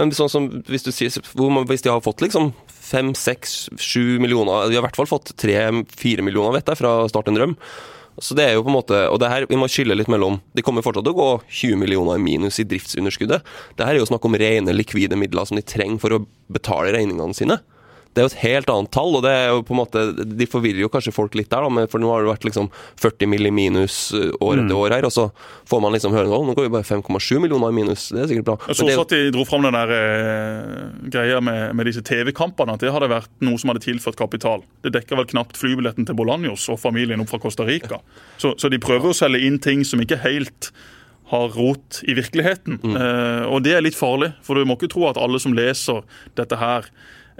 [0.00, 3.68] Men sånn som hvis du sier hvor man, Hvis de har fått liksom fem, seks,
[3.80, 7.36] sju millioner De har i hvert fall fått tre-fire millioner, vet jeg, fra Start en
[7.36, 7.56] drøm.
[8.22, 10.38] Så det er jo på en måte, og det her, Vi må skille litt mellom
[10.54, 13.42] De kommer fortsatt til å gå 20 millioner i minus i driftsunderskuddet.
[13.76, 16.94] Det her er jo snakk om rene likvide midler som de trenger for å betale
[16.94, 17.58] regningene sine.
[18.12, 20.46] Det er jo et helt annet tall, og det er jo på en måte, de
[20.50, 21.64] forvirrer jo kanskje folk litt der.
[21.64, 22.68] da, For nå har det vært liksom
[23.00, 23.48] 40 mill.
[23.48, 25.24] i minus uh, år etter år her, og så
[25.68, 28.08] får man liksom høre nå, går vi bare 5,7 millioner i minus.
[28.12, 28.56] Det er sikkert bra.
[28.68, 30.78] Jeg så også at de dro fram den der eh,
[31.12, 32.76] greia med, med disse TV-kampene.
[32.76, 34.64] At det hadde vært noe som hadde tilført kapital.
[34.84, 38.02] Det dekker vel knapt flybilletten til Bolanjos og familien opp fra Costa Rica.
[38.36, 40.72] Så, så de prøver å selge inn ting som ikke helt
[41.32, 42.78] har rot i virkeligheten.
[42.92, 46.02] Eh, og det er litt farlig, for du må ikke tro at alle som leser
[46.38, 46.88] dette her,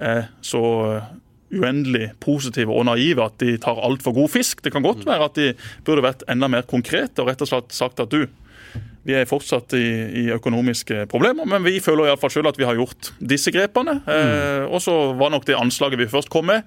[0.03, 1.11] er så eh,
[1.53, 4.63] uendelig positive og naive at de tar altfor god fisk.
[4.65, 5.51] Det kan godt være at de
[5.85, 8.25] burde vært enda mer konkrete og rett og slett sagt at du,
[9.03, 9.87] vi er fortsatt i,
[10.23, 13.99] i økonomiske problemer, men vi føler iallfall sjøl at vi har gjort disse grepene.
[14.07, 16.65] Eh, og så var nok det anslaget vi først kom med,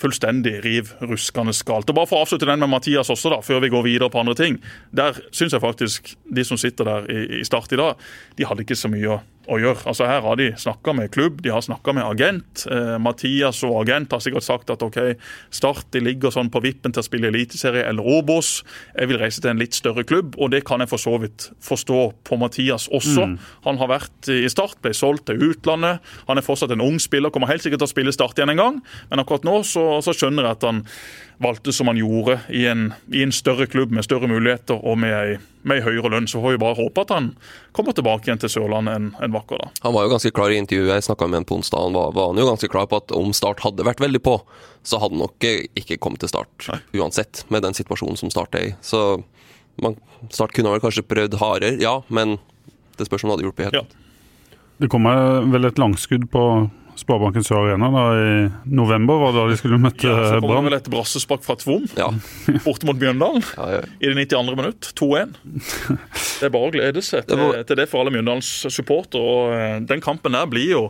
[0.00, 1.90] fullstendig riv ruskende galt.
[1.90, 4.20] Og bare for å avslutte den med Mathias også, da, før vi går videre på
[4.22, 4.56] andre ting.
[4.96, 8.00] Der syns jeg faktisk de som sitter der i, i Start i dag,
[8.38, 9.84] de hadde ikke så mye å, å gjøre.
[9.88, 12.64] Altså Her har de snakka med klubb, de har snakka med agent.
[12.70, 14.98] Eh, Mathias og agent har sikkert sagt at OK,
[15.54, 18.60] Start de ligger sånn på vippen til å spille Eliteserie eller Obos.
[18.94, 21.50] Jeg vil reise til en litt større klubb, og det kan jeg for så vidt
[21.64, 23.30] forstå på Mathias også.
[23.66, 26.04] Han har vært i Start, ble solgt til utlandet.
[26.28, 28.64] Han er fortsatt en ung spiller, kommer helt sikkert til å spille Start igjen en
[28.64, 30.84] gang, men akkurat nå så, så skjønner jeg at han
[31.40, 35.40] valgte som han gjorde, i en, i en større klubb med større muligheter og med
[35.62, 36.28] med ei høyere lønn.
[36.30, 37.30] Så får vi bare håpe at han
[37.76, 39.70] kommer tilbake igjen til Sørlandet en, en vakker da.
[39.84, 41.86] Han var jo ganske klar i intervjuet, jeg snakka med han på onsdag.
[41.88, 44.36] Han var, var han jo ganske klar på at om Start hadde vært veldig på,
[44.86, 48.70] så hadde han nok ikke kommet til Start uansett, med den situasjonen som Start er
[48.70, 48.74] i.
[48.84, 49.22] Så
[49.82, 52.38] man, Start kunne vel kanskje prøvd hardere, ja, men
[52.98, 53.80] det spørs om det hadde hjulpet helt.
[53.80, 54.56] Ja.
[54.80, 56.44] Det kommer vel et langskudd på
[57.00, 60.54] Sparebanken Sør Arena da, i november, var det da de skulle møte Ja, så kommer
[60.54, 60.66] Brann.
[60.68, 62.10] vel et brassespark fra Tvom Ja,
[62.66, 63.82] borte mot Mjøndalen ja, ja.
[64.04, 64.56] i det 92.
[64.60, 64.90] minutt.
[65.00, 65.32] 2-1.
[66.40, 69.20] Det er bare å glede seg Det til, var- til det for alle Mjøndalens supportere.
[69.24, 70.84] Og eh, den kampen der blir jo,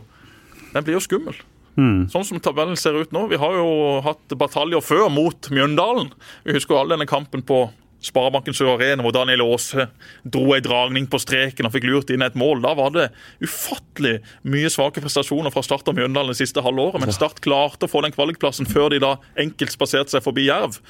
[0.73, 1.39] den blir jo skummel.
[1.79, 2.09] Mm.
[2.11, 3.25] Sånn som tabellen ser ut nå.
[3.31, 6.09] Vi har jo hatt bataljer før mot Mjøndalen.
[6.43, 7.63] Vi husker jo all denne kampen på
[8.01, 9.87] Sparebanken Sør Arena, hvor Daniel Aase
[10.25, 12.63] dro ei dragning på streken og fikk lurt inn et mål.
[12.63, 13.07] Da var det
[13.43, 14.17] ufattelig
[14.49, 17.03] mye svake prestasjoner fra Start og Mjøndalen det siste halve året.
[17.03, 20.81] Men Start klarte å få den kvalikplassen før de da enkelt spaserte seg forbi Jerv.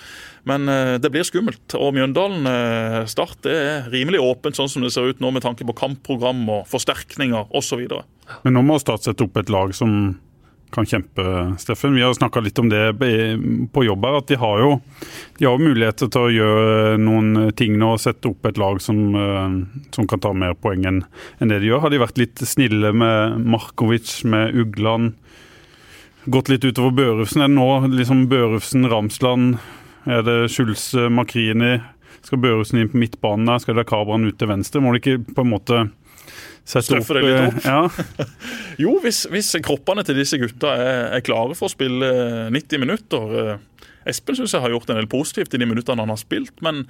[0.48, 1.76] Men eh, det blir skummelt.
[1.78, 5.44] Og Mjøndalen eh, Start det er rimelig åpent sånn som det ser ut nå, med
[5.46, 7.84] tanke på kampprogram og forsterkninger osv.
[8.46, 10.16] Men nå må Start sette opp et lag som
[10.72, 11.24] kan kjempe,
[11.60, 11.96] Steffen.
[11.96, 12.96] Vi har snakka litt om det
[13.74, 14.72] på jobb her, at de har jo
[15.38, 19.56] de har muligheter til å gjøre noen ting nå sette opp et lag som, eh,
[19.92, 21.04] som kan ta mer poeng enn
[21.40, 21.82] det de gjør.
[21.82, 25.14] Har de vært litt snille med Markovic, med Ugland?
[26.30, 27.42] Gått litt utover Børufsen?
[27.42, 29.58] Er det nå liksom Børufsen, Ramsland?
[30.06, 31.82] Er det Schulz, Makrini?
[32.22, 33.58] Skal Børufsen inn på midtbanen der?
[33.60, 34.82] Skal det Kabran ut til venstre?
[34.82, 35.90] Må de ikke på en måte
[36.66, 37.66] sette opp, det litt opp.
[37.66, 38.28] Ja.
[38.84, 42.08] Jo, hvis, hvis kroppene til disse gutta er, er klare for å spille
[42.54, 43.58] 90 minutter eh,
[44.10, 46.86] Espen syns jeg har gjort en del positivt i de minuttene han har spilt, men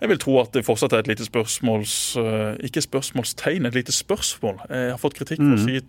[0.00, 1.96] jeg vil tro at det fortsatt er et lite spørsmåls...
[2.16, 4.62] eh, Ikke spørsmålstegn, et lite spørsmål.
[4.72, 5.82] Jeg har fått kritikk for å si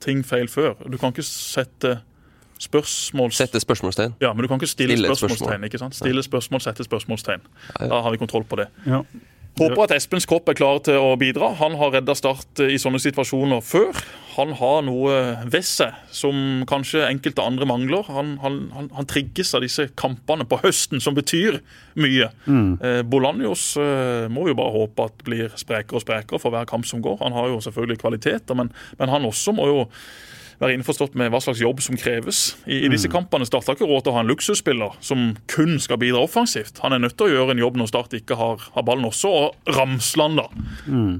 [0.00, 0.72] ting feil før.
[0.88, 1.98] Du kan ikke sette
[2.62, 3.34] spørsmål...
[3.36, 4.14] Sette spørsmålstegn.
[4.24, 5.44] Ja, men du kan ikke stille, Stille spørsmålstegn.
[5.44, 5.68] spørsmål.
[5.68, 5.98] ikke sant?
[5.98, 7.44] Stille spørsmål, sette spørsmålstegn.
[7.82, 8.70] Da har vi kontroll på det.
[8.88, 9.02] ja.
[9.60, 11.50] Håper at Espens kropp er klar til å bidra.
[11.60, 13.98] Han har redda Start i sånne situasjoner før.
[14.32, 15.18] Han har noe
[15.52, 18.08] ved seg som kanskje enkelte andre mangler.
[18.08, 21.60] Han, han, han, han trigges av disse kampene på høsten, som betyr
[22.00, 22.30] mye.
[22.80, 26.68] Eh, Bolanjos eh, må vi jo bare håpe at blir sprekere og sprekere for hver
[26.70, 27.20] kamp som går.
[27.20, 29.82] Han har jo selvfølgelig kvaliteter, men, men han også må jo
[30.60, 32.42] være innforstått med hva slags jobb som kreves.
[32.66, 35.78] I, i disse kampene Start har ikke råd til å ha en luksusspiller som kun
[35.82, 36.82] skal bidra offensivt.
[36.84, 39.32] Han er nødt til å gjøre en jobb når Start ikke har, har ballen også.
[39.32, 40.48] Og Ramsland, da.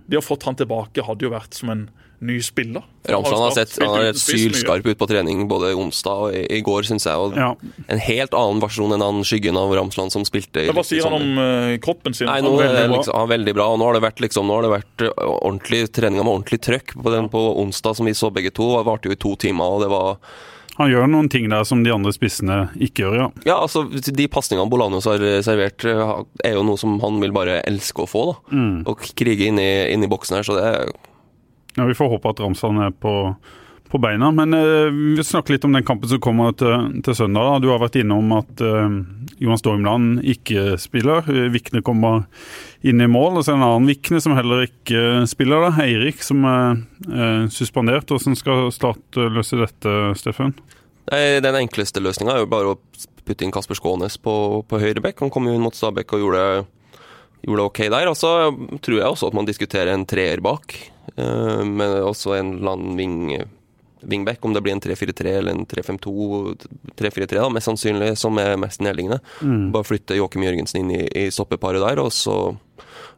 [0.07, 1.89] Det å fått han tilbake, hadde jo vært som en
[2.23, 2.85] ny spiller.
[3.11, 6.61] Ramsland har sett han har uten sylskarp ut på trening både onsdag og i, i
[6.63, 7.19] går, syns jeg.
[7.19, 7.49] Og Ja.
[7.91, 11.19] En helt annen versjon enn han skyggen av Ramsland som spilte i Hva sier han
[11.19, 12.31] om uh, kroppen sin?
[12.31, 13.01] Nei, Han nå er er det veldig bra.
[13.03, 13.67] liksom, ja, veldig bra.
[13.75, 16.63] Og nå har det vært, liksom, nå har det vært ø, ordentlig treninga med ordentlig
[16.63, 16.95] trøkk.
[17.03, 19.67] På den på onsdag som vi så begge to, det varte jo i to timer.
[19.77, 20.17] og det var
[20.79, 23.27] Han gjør noen ting der som de andre spissene ikke gjør, ja.
[23.45, 28.07] Ja, altså, De pasningene Bolanos har servert, er jo noe som han vil bare elske
[28.07, 28.23] å få.
[28.31, 28.63] da.
[28.89, 30.93] Og krige inn i, inn i boksen her, så det er
[31.77, 33.13] Ja, Vi får håpe at Ramsland er på,
[33.89, 34.31] på beina.
[34.35, 37.49] Men eh, vi vil snakke litt om den kampen som kommer til, til søndag.
[37.49, 37.63] da.
[37.65, 38.99] Du har vært innom at eh,
[39.43, 41.25] Johan Stormland ikke spiller.
[41.55, 42.27] Vikne kommer
[42.85, 43.39] inn i mål.
[43.41, 45.65] Og så er det en annen Vikne som heller ikke spiller.
[45.69, 45.87] da.
[45.87, 48.13] Eirik som er eh, suspendert.
[48.13, 50.55] Hvordan skal Start eh, løse dette, Steffen?
[51.13, 52.79] Den enkleste løsninga er jo bare å
[53.27, 54.35] putte inn Kasper Skånes på,
[54.69, 55.25] på høyre bekk.
[55.25, 56.45] Han kom jo inn mot Stabæk og gjorde,
[57.43, 58.11] gjorde det ok der.
[58.11, 58.33] Og så
[58.83, 60.77] tror jeg også at man diskuterer en treer bak,
[61.17, 63.45] eh, med også en landving
[64.03, 64.45] wingback.
[64.45, 66.57] Om det blir en 3-4-3 eller en 3-5-2,
[66.99, 69.21] 3-4-3, da, mest sannsynlig, som er mest nærliggende.
[69.75, 72.57] Bare flytte Joakim Jørgensen inn i, i stoppeparet der, og så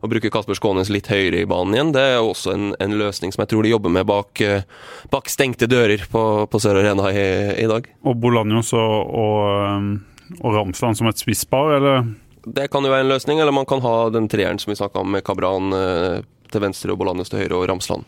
[0.05, 3.33] å bruke Kasper Skånes litt høyere i banen igjen, det er også en, en løsning
[3.33, 4.67] som jeg tror de jobber med bak, eh,
[5.13, 7.25] bak stengte dører på, på Sør Arena i,
[7.65, 7.89] i dag.
[8.05, 12.05] Og Bolanjos og, og, eh, og Ramsland som et spisspar, eller?
[12.47, 15.01] Det kan jo være en løsning, eller man kan ha den treeren som vi snakka
[15.01, 18.05] om, med Kabran eh, til venstre og Bolanus til høyre og Ramsland.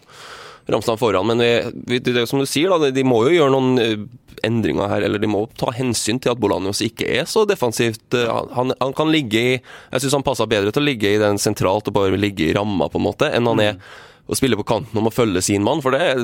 [0.69, 1.43] Ramsland foran, men
[1.87, 4.01] vi, det er jo som du sier, da, de må jo gjøre noen eh,
[4.47, 8.05] endringer her, eller de må ta hensyn til at Bolanus ikke er så defensivt.
[8.15, 11.23] Eh, Han, han kan ligge i Jeg syns han passer bedre til å ligge i
[11.23, 13.79] den sentralt og bare ligge i ramma, på en måte, enn han er
[14.27, 16.17] å spille på kanten om å følge sin mann, for det,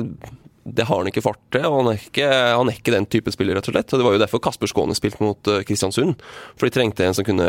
[0.63, 1.65] det har han ikke fart til.
[1.67, 3.91] og han er ikke, han er ikke den type spiller, rett og slett.
[3.93, 6.21] og Det var jo derfor Kasper Skåne spilte mot eh, Kristiansund.
[6.55, 7.47] For de trengte en som kunne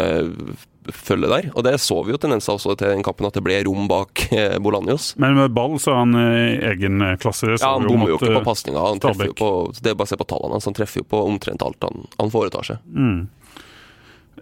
[0.94, 1.46] følge der.
[1.54, 4.26] Og det så vi jo tendenser også til den kampen, at det ble rom bak
[4.34, 5.12] eh, Bolanjos.
[5.22, 7.54] Men med ball så er han i egen eh, klasse.
[7.54, 8.82] Så Ja, Han bommer jo ikke på pasninga.
[8.82, 10.68] Han treffer jo på, det er bare å se på tallene hans.
[10.70, 12.82] Han treffer jo på omtrent alt han, han foretar seg.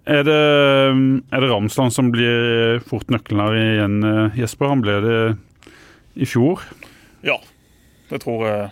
[0.03, 0.35] Er det,
[1.31, 3.99] er det Ramsland som blir fort nøkkelen her igjen,
[4.41, 4.73] Jesper?
[4.73, 5.19] Han ble det
[6.15, 6.63] i fjor.
[7.27, 7.39] Ja,
[8.11, 8.71] det tror jeg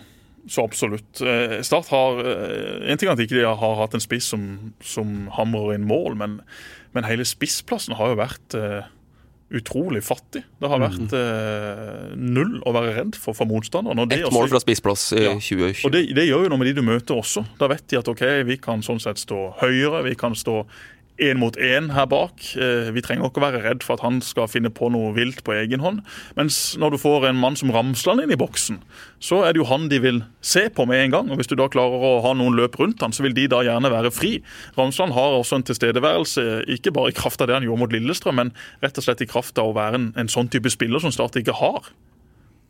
[0.49, 1.21] så absolutt.
[1.21, 4.73] Eh, Start har eh, En ting er at ikke de har hatt en spiss som,
[4.81, 6.39] som hamrer inn mål, men,
[6.95, 8.89] men hele spissplassen har jo vært eh,
[9.51, 10.41] utrolig fattig.
[10.63, 13.99] Det har vært uh, null å være redd for for motstanderen.
[14.07, 15.33] Ett mål fra spissplass i Ja.
[15.35, 15.81] 2020.
[15.87, 17.43] Og det, det gjør jo noe med de du møter også.
[17.59, 20.61] Da vet de at ok, vi kan sånn sett stå høyere, vi kan stå
[21.21, 22.41] én mot én her bak.
[22.57, 25.53] Eh, Vi trenger ikke være redd for at han skal finne på noe vilt på
[25.55, 26.01] egen hånd.
[26.35, 28.81] Mens når du får en mann som Ramsland inn i boksen,
[29.21, 31.31] så er det jo han de vil se på med en gang.
[31.31, 33.61] Og hvis du da klarer å ha noen løp rundt han, så vil de da
[33.63, 34.39] gjerne være fri.
[34.77, 38.41] Ramsland har også en tilstedeværelse, ikke bare i kraft av det han gjorde mot Lillestrøm,
[38.41, 41.13] men rett og slett i kraft av å være en, en sånn type spiller som
[41.13, 41.91] Start ikke har.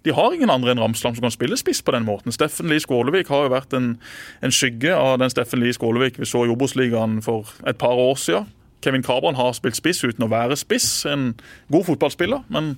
[0.04, 2.34] De har ingen andre enn Ramsland som kan spille spiss på den måten.
[2.34, 3.94] Steffen Lie Skålevik har jo vært en,
[4.42, 8.18] en skygge av den Steffen Lie Skålevik vi så i Obos-ligaen for et par år
[8.18, 8.50] siden.
[8.82, 11.04] Kevin Kabran har spilt spiss uten å være spiss.
[11.06, 11.36] En
[11.70, 12.76] god fotballspiller, men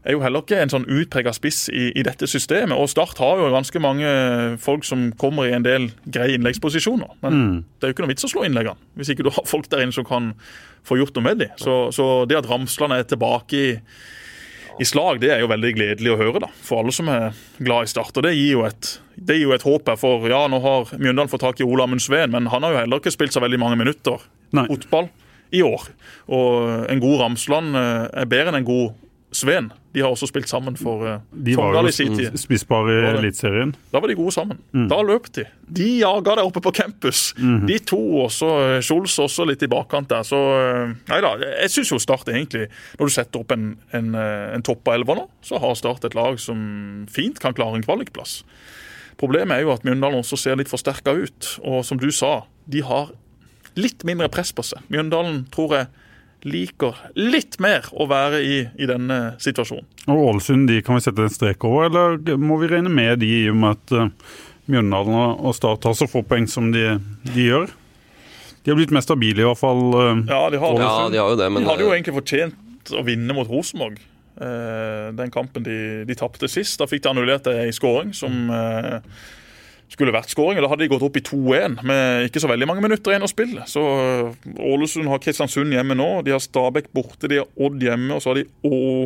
[0.00, 2.72] er jo heller ikke en sånn utprega spiss i, i dette systemet.
[2.72, 4.08] Og Start har jo ganske mange
[4.62, 7.18] folk som kommer i en del greie innleggsposisjoner.
[7.24, 7.42] Men
[7.76, 9.84] det er jo ikke noe vits å slå innleggene hvis ikke du har folk der
[9.84, 10.32] inne som kan
[10.88, 11.52] få gjort noe med dem.
[11.60, 13.68] Så, så det at Ramsland er tilbake i
[14.80, 17.84] i slag, det er jo veldig gledelig å høre da, for alle som er glad
[17.84, 18.16] i Start.
[18.16, 20.94] og Det gir jo et, det gir jo et håp her for ja, Nå har
[20.96, 23.60] Mjøndalen fått tak i Ola Mundsveen, men han har jo heller ikke spilt så veldig
[23.60, 24.24] mange minutter
[24.56, 24.64] Nei.
[24.70, 25.10] fotball
[25.52, 25.84] i år.
[26.32, 28.96] Og en god Ramsland eh, er bedre enn en god
[29.30, 29.68] Sveen.
[29.94, 31.90] De har også spilt sammen for uh, De var jo
[32.38, 33.02] spissbare i?
[33.12, 33.72] Eliteserien.
[33.92, 34.58] Da var de gode sammen.
[34.90, 35.44] Da løp de.
[35.70, 37.30] De jaga der oppe på campus.
[37.38, 38.50] De to også.
[38.86, 40.26] Kjols også litt i bakkant der.
[40.26, 41.34] Så eh, nei da.
[41.62, 42.66] Jeg syns jo Start egentlig,
[42.98, 46.06] når du setter opp en, en, eh, en topp av elver nå, så har Start
[46.08, 46.60] et lag som
[47.10, 48.40] fint kan klare en kvalikplass.
[49.20, 51.54] Problemet er jo at Mjøndalen også ser litt forsterka ut.
[51.62, 52.40] Og som du sa,
[52.70, 53.12] de har
[53.78, 54.82] litt mindre press på seg.
[54.90, 55.90] Mjøndalen tror jeg
[56.48, 59.86] liker litt mer å være i, i denne situasjonen.
[60.10, 63.28] Og Ålesund de kan vi sette en strek over, eller må vi regne med de
[63.42, 64.38] i og med at uh,
[64.70, 66.94] Mjøndalen og Start har så få poeng som de,
[67.34, 67.72] de gjør?
[68.64, 69.82] De har blitt mer stabile, i hvert fall.
[69.96, 70.80] Uh, Ja, de har.
[70.80, 73.48] Ja, de har jo det, men de hadde jo eh, egentlig fortjent å vinne mot
[73.48, 74.00] Rosenborg.
[74.40, 75.76] Eh, den kampen de,
[76.08, 76.78] de tapte sist.
[76.80, 79.00] Da fikk de annullert ei skåring som eh,
[79.90, 80.60] skulle vært skåring.
[80.62, 83.30] Da hadde de gått opp i 2-1 med ikke så veldig mange minutter igjen å
[83.30, 83.66] spille.
[83.70, 86.08] Så eh, Ålesund har Kristiansund hjemme nå.
[86.26, 88.46] De har Stabæk borte, de har Odd hjemme, og så har de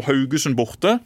[0.09, 0.99] Haugesund borte.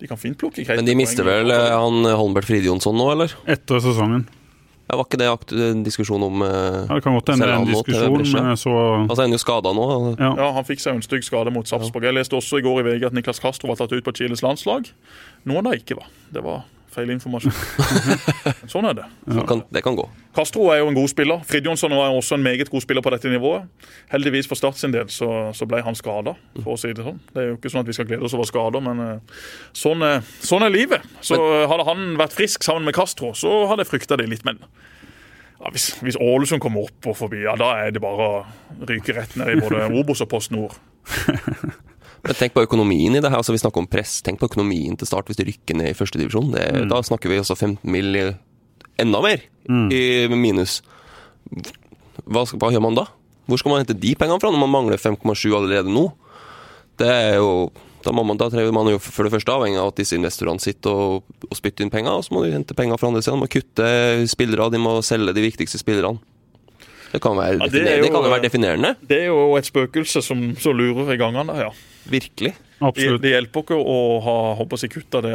[0.00, 3.34] De kan fint plukke greit Men de mister vel eh, han Holmbert Fridjonsson nå, eller?
[3.52, 4.24] etter sesongen.
[4.90, 7.52] Ja, var ikke det akt en diskusjon om eh, Ja, Det kan godt hende det
[7.52, 8.72] er en diskusjon, men jeg så
[9.04, 9.84] Altså, han er jo skada nå.
[10.18, 10.32] ja.
[10.40, 12.08] Ja, Han fikk seg en stygg skade mot Sarpsborg.
[12.08, 14.42] Jeg leste også i går i VG at Niklas Castro var tatt ut på Chiles
[14.42, 14.88] landslag.
[15.46, 16.08] Noen da ikke var.
[16.34, 17.54] Det var feil informasjon.
[18.72, 19.06] sånn er det.
[19.30, 20.04] Så kan, det kan gå.
[20.36, 21.42] Castro er jo en god spiller.
[21.46, 23.66] Fridjonsson var også en meget god spiller på dette nivået.
[24.12, 27.18] Heldigvis for Start sin del så, så ble han skada, for å si det sånn.
[27.32, 29.42] Det er jo ikke sånn at vi skal glede oss over skader, men eh,
[29.76, 30.06] sånn
[30.42, 31.06] sånn er livet.
[31.24, 31.38] Så
[31.70, 34.46] hadde han vært frisk sammen med Castro, så hadde jeg frykta det litt.
[34.48, 34.62] Men
[35.60, 39.14] ja, hvis, hvis Ålesund kommer opp og forbi, ja, da er det bare å ryke
[39.16, 40.78] rett ned i både Obos og Post Nord.
[42.24, 43.38] Men tenk på økonomien i det her.
[43.40, 44.18] altså Vi snakker om press.
[44.22, 46.50] Tenk på økonomien til Start hvis de rykker ned i førstedivisjon.
[46.52, 46.88] Mm.
[46.90, 48.34] Da snakker vi altså 15 mill.
[49.00, 49.40] enda mer
[49.92, 50.82] i minus.
[52.26, 53.06] Hva, hva gjør man da?
[53.48, 56.10] Hvor skal man hente de pengene fra når man mangler 5,7 allerede nå?
[57.00, 57.70] Det er jo
[58.04, 60.90] da, man, da trenger man jo for det første avhengig av at disse investorene sitter
[60.92, 63.36] og, og spytter inn penger, og så må de hente penger fra andre siden.
[63.40, 63.88] De må kutte
[64.32, 66.20] spillere, de må selge de viktigste spillerne.
[67.10, 68.94] Det kan, være Ja, det jo- det kan jo være definerende.
[69.08, 71.70] Det er jo et spøkelse som, som lurer i gangene ja.
[72.08, 72.54] Virkelig.
[72.80, 73.20] Absolutt.
[73.20, 75.34] det hjelper ikke å ha håper jeg, kutta det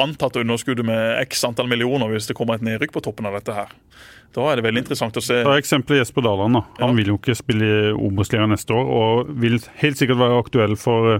[0.00, 3.52] antatte underskuddet med x antall millioner hvis det kommer et nedrykk på toppen av dette
[3.52, 3.68] her.
[4.32, 5.42] Da er det veldig interessant å se.
[5.44, 6.54] Ta eksempelet Jesper Daland.
[6.54, 6.62] da.
[6.80, 6.94] Han Ja.
[6.96, 11.14] vil jo ikke spille i Obos-ligaen neste år, og vil helt sikkert være aktuell for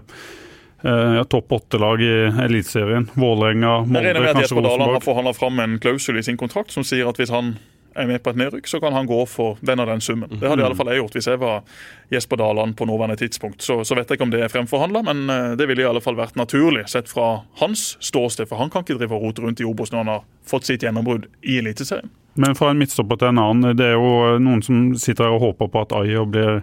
[0.85, 2.13] eh, ja, topp åtte-lag i
[2.45, 3.09] Eliteserien.
[3.17, 5.05] Vålerenga, Jeg Molde, regner med at Jesper Daland har Rosenborg.
[5.05, 7.57] forhandla fram en klausul i sin kontrakt som sier at hvis han
[7.99, 10.31] er med på et nedrykk, så kan han gå for den og den summen.
[10.33, 11.83] Det hadde i alle fall jeg gjort hvis jeg var
[12.15, 13.63] Jesper Daland på nåværende tidspunkt.
[13.63, 16.03] Så, så vet jeg ikke om det er fremforhandla, men eh, det ville i alle
[16.05, 18.49] fall vært naturlig sett fra hans ståsted.
[18.51, 20.87] For han kan ikke drive og rote rundt i Obos når han har fått sitt
[20.87, 22.11] gjennombrudd i Eliteserien.
[22.39, 23.75] Men fra en midtstopper til en annen.
[23.77, 26.61] Det er jo noen som sitter her og håper på at Ayer blir,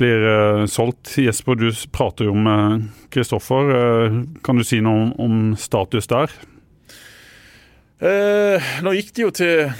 [0.00, 1.16] blir eh, solgt.
[1.22, 3.72] Jesper, du prater jo med Kristoffer.
[3.78, 6.34] Eh, kan du si noe om, om status der?
[8.04, 9.72] Eh, nå gikk det jo til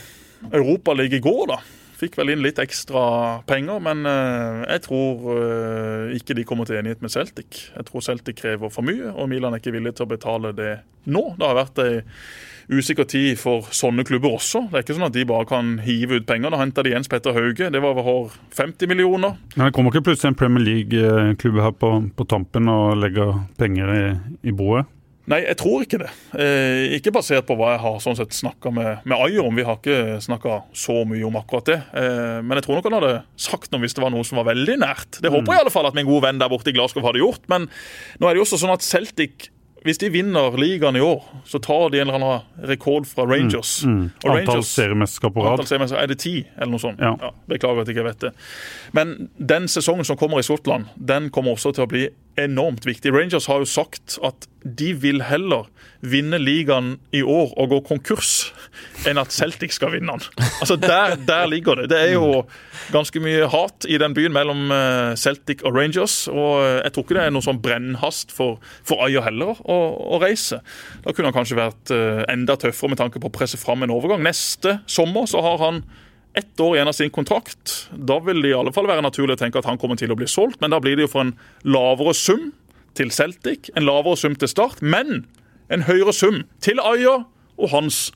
[0.53, 1.59] Europaligaen i går, da.
[1.95, 3.05] Fikk vel inn litt ekstra
[3.47, 7.69] penger, men eh, jeg tror eh, ikke de kommer til enighet med Celtic.
[7.71, 10.73] Jeg tror Celtic krever for mye, og Milan er ikke villig til å betale det
[11.07, 11.23] nå.
[11.39, 11.95] Det har vært ei
[12.73, 14.65] usikker tid for sånne klubber også.
[14.71, 16.53] Det er ikke sånn at de bare kan hive ut penger.
[16.53, 19.37] Da henta de Jens Petter Hauge, det var over 50 millioner.
[19.55, 23.95] Men det kommer ikke plutselig en Premier League-klubb her på, på tampen og legger penger
[23.95, 24.05] i,
[24.49, 24.89] i boet?
[25.31, 26.11] Nei, jeg tror ikke det.
[26.37, 29.57] Eh, ikke basert på hva jeg har sånn sett snakka med, med Ayer om.
[29.57, 31.79] Vi har ikke snakka så mye om akkurat det.
[31.97, 34.51] Eh, men jeg tror nok han hadde sagt noe hvis det var noe som var
[34.51, 35.23] veldig nært.
[35.25, 37.25] Det håper jeg i alle fall at min gode venn der borte i Glasgow hadde
[37.25, 37.49] gjort.
[37.53, 37.71] Men
[38.21, 39.49] nå er det jo også sånn at Celtic
[39.85, 43.83] hvis de vinner ligaen i år, så tar de en eller annen rekord fra Rangers.
[43.85, 44.07] Mm.
[44.25, 45.61] Og Antall seriemesterskap på rad.
[45.93, 47.03] Er det ti, eller noe sånt?
[47.05, 47.35] Ja.
[47.51, 48.31] beklager at jeg ikke vet det.
[48.97, 52.07] Men den sesongen som kommer i Skottland, den kommer også til å bli
[52.41, 53.13] enormt viktig.
[53.15, 55.69] Rangers har jo sagt at de vil heller
[56.05, 58.31] vinne ligaen i år og gå konkurs
[59.09, 60.47] enn at Celtic skal vinne den.
[60.61, 61.89] Altså Der, der ligger det.
[61.93, 62.45] Det er jo
[62.93, 66.25] ganske mye hat i den byen mellom eh, Celtic og Rangers.
[66.33, 69.79] Og eh, jeg tror ikke det er noe sånn brennhast for, for Ayer heller å,
[70.17, 70.61] å reise.
[71.05, 73.93] Da kunne han kanskje vært eh, enda tøffere med tanke på å presse fram en
[73.95, 74.25] overgang.
[74.25, 75.85] Neste sommer så har han
[76.35, 77.89] ett år igjen av sin kontrakt.
[77.95, 80.19] Da vil det i alle fall være naturlig å tenke at han kommer til å
[80.19, 82.51] bli solgt, men da blir det jo for en lavere sum
[82.99, 85.25] til Celtic, en lavere sum til Start, men
[85.73, 87.23] en høyere sum til Aya
[87.57, 88.09] og hans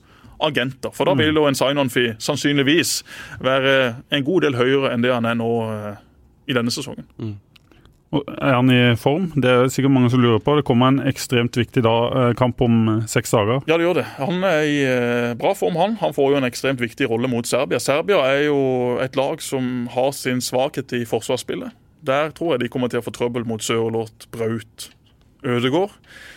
[0.43, 0.91] agenter.
[0.95, 2.99] For da vil jo en sign-on-fee sannsynligvis
[3.43, 3.73] være
[4.15, 5.99] en god del høyere enn det han er nå eh,
[6.47, 7.07] i denne sesongen.
[7.19, 7.48] Og
[8.09, 9.27] Er han i form?
[9.37, 10.55] Det er sikkert mange som lurer på.
[10.57, 13.61] Det kommer en ekstremt viktig da, eh, kamp om eh, seks dager.
[13.69, 14.05] Ja, det gjør det.
[14.17, 15.93] Han er i eh, bra form, han.
[16.01, 17.81] Han får jo en ekstremt viktig rolle mot Serbia.
[17.83, 21.75] Serbia er jo et lag som har sin svakhet i forsvarsspillet.
[22.01, 24.89] Der tror jeg de kommer til å få trøbbel mot Sørloth, Braut
[25.45, 25.93] Ødegård.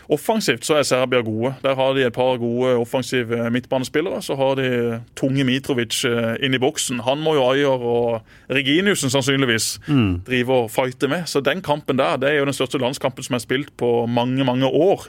[0.09, 1.55] Offensivt så er Serbia gode.
[1.63, 4.23] Der har de et par gode offensive midtbanespillere.
[4.23, 7.01] Så har de tunge Mitrovic eh, inn i boksen.
[7.07, 9.79] Han må jo Ayer og Reginiussen sannsynligvis
[10.27, 11.27] drive og fighte med.
[11.27, 14.45] Så den kampen der det er jo den største landskampen som er spilt på mange,
[14.45, 15.07] mange år.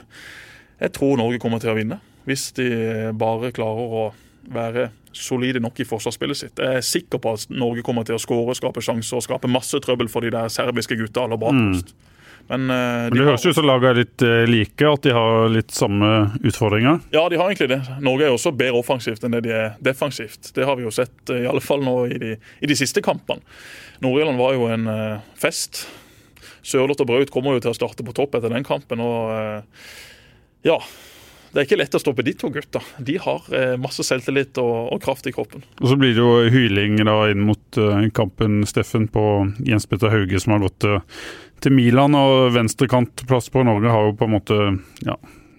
[0.80, 4.04] Jeg tror Norge kommer til å vinne, hvis de bare klarer å
[4.52, 6.58] være solide nok i forsvarsspillet sitt.
[6.58, 9.78] Jeg er sikker på at Norge kommer til å skåre, skape sjanser og skape masse
[9.80, 11.94] trøbbel for de der serbiske gutta aller bakerst.
[12.46, 12.76] Men, uh,
[13.08, 16.10] Men Det høres ut som laget er litt uh, like, at de har litt samme
[16.44, 17.00] utfordringer.
[17.14, 17.80] Ja, de har egentlig det.
[18.04, 20.52] Norge er jo også bedre offensivt enn det de er defensivt.
[20.56, 23.04] Det har vi jo sett uh, i alle fall nå i de, i de siste
[23.04, 23.40] kampene.
[24.04, 24.88] Nord-Irland var jo en
[25.38, 25.86] fest.
[26.66, 29.00] Sørloth og Braut kommer jo til å starte på topp etter den kampen.
[29.00, 29.30] og
[30.66, 30.76] ja,
[31.52, 32.82] det er ikke lett å stoppe de to gutta.
[32.98, 33.46] De har
[33.80, 35.62] masse selvtillit og, og kraft i kroppen.
[35.78, 37.80] Og så blir det jo hyling da inn mot
[38.18, 39.24] kampen, Steffen, på
[39.64, 41.00] Jens Petter Hauge, som har gått eh,
[41.64, 42.16] til Milan.
[42.18, 44.60] Og venstrekantplass på Norge har jo på en måte
[45.06, 45.16] ja,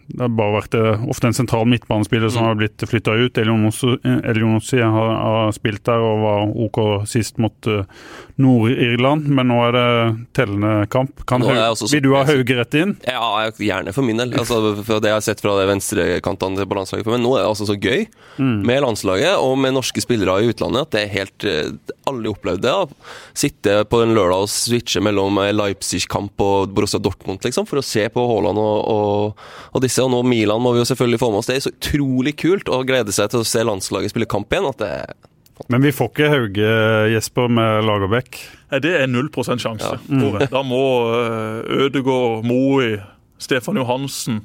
[0.07, 3.37] det har bare vært eh, ofte en sentral midtbanespiller som har blitt flytta ut.
[3.41, 6.79] Elionossi har, har spilt der og var OK
[7.09, 7.83] sist mot eh,
[8.41, 9.85] Nord-Irland, men nå er det
[10.37, 11.25] tellende kamp.
[11.29, 12.95] Kan også vil du ha Hauge rett inn?
[13.07, 14.33] Ja, gjerne for min del.
[14.39, 17.11] Altså, for det jeg har sett fra de venstrekantene på landslaget.
[17.13, 20.85] Men nå er det altså så gøy med landslaget og med norske spillere i utlandet
[20.85, 21.45] at det er helt
[22.05, 22.95] Alle opplevde opplevd det.
[23.33, 27.85] Sitte på en lørdag og switche mellom eh, Leipzig-kamp og Borussia Dortmund, liksom, for å
[27.85, 29.94] se på Haaland og, og, og disse.
[30.03, 31.49] Og nå Milan må vi jo selvfølgelig få med oss.
[31.49, 34.69] Det er så utrolig kult å glede seg til å se landslaget spille kamp igjen.
[34.69, 36.73] at det Men vi får ikke Hauge
[37.13, 38.41] Jesper med Lagerbäck.
[38.83, 39.95] Det er null prosent sjanse.
[39.95, 40.01] Ja.
[40.09, 40.41] Mm.
[40.51, 40.83] Da må
[41.15, 42.97] eh, Ødegaard, Moe,
[43.41, 44.43] Stefan Johansen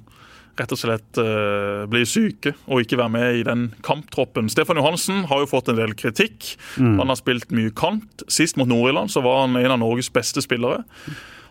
[0.60, 4.50] rett og slett eh, bli syke og ikke være med i den kamptroppen.
[4.52, 6.54] Stefan Johansen har jo fått en del kritikk.
[6.76, 8.24] Han har spilt mye kant.
[8.28, 10.84] Sist mot Nord-Irland så var han en av Norges beste spillere.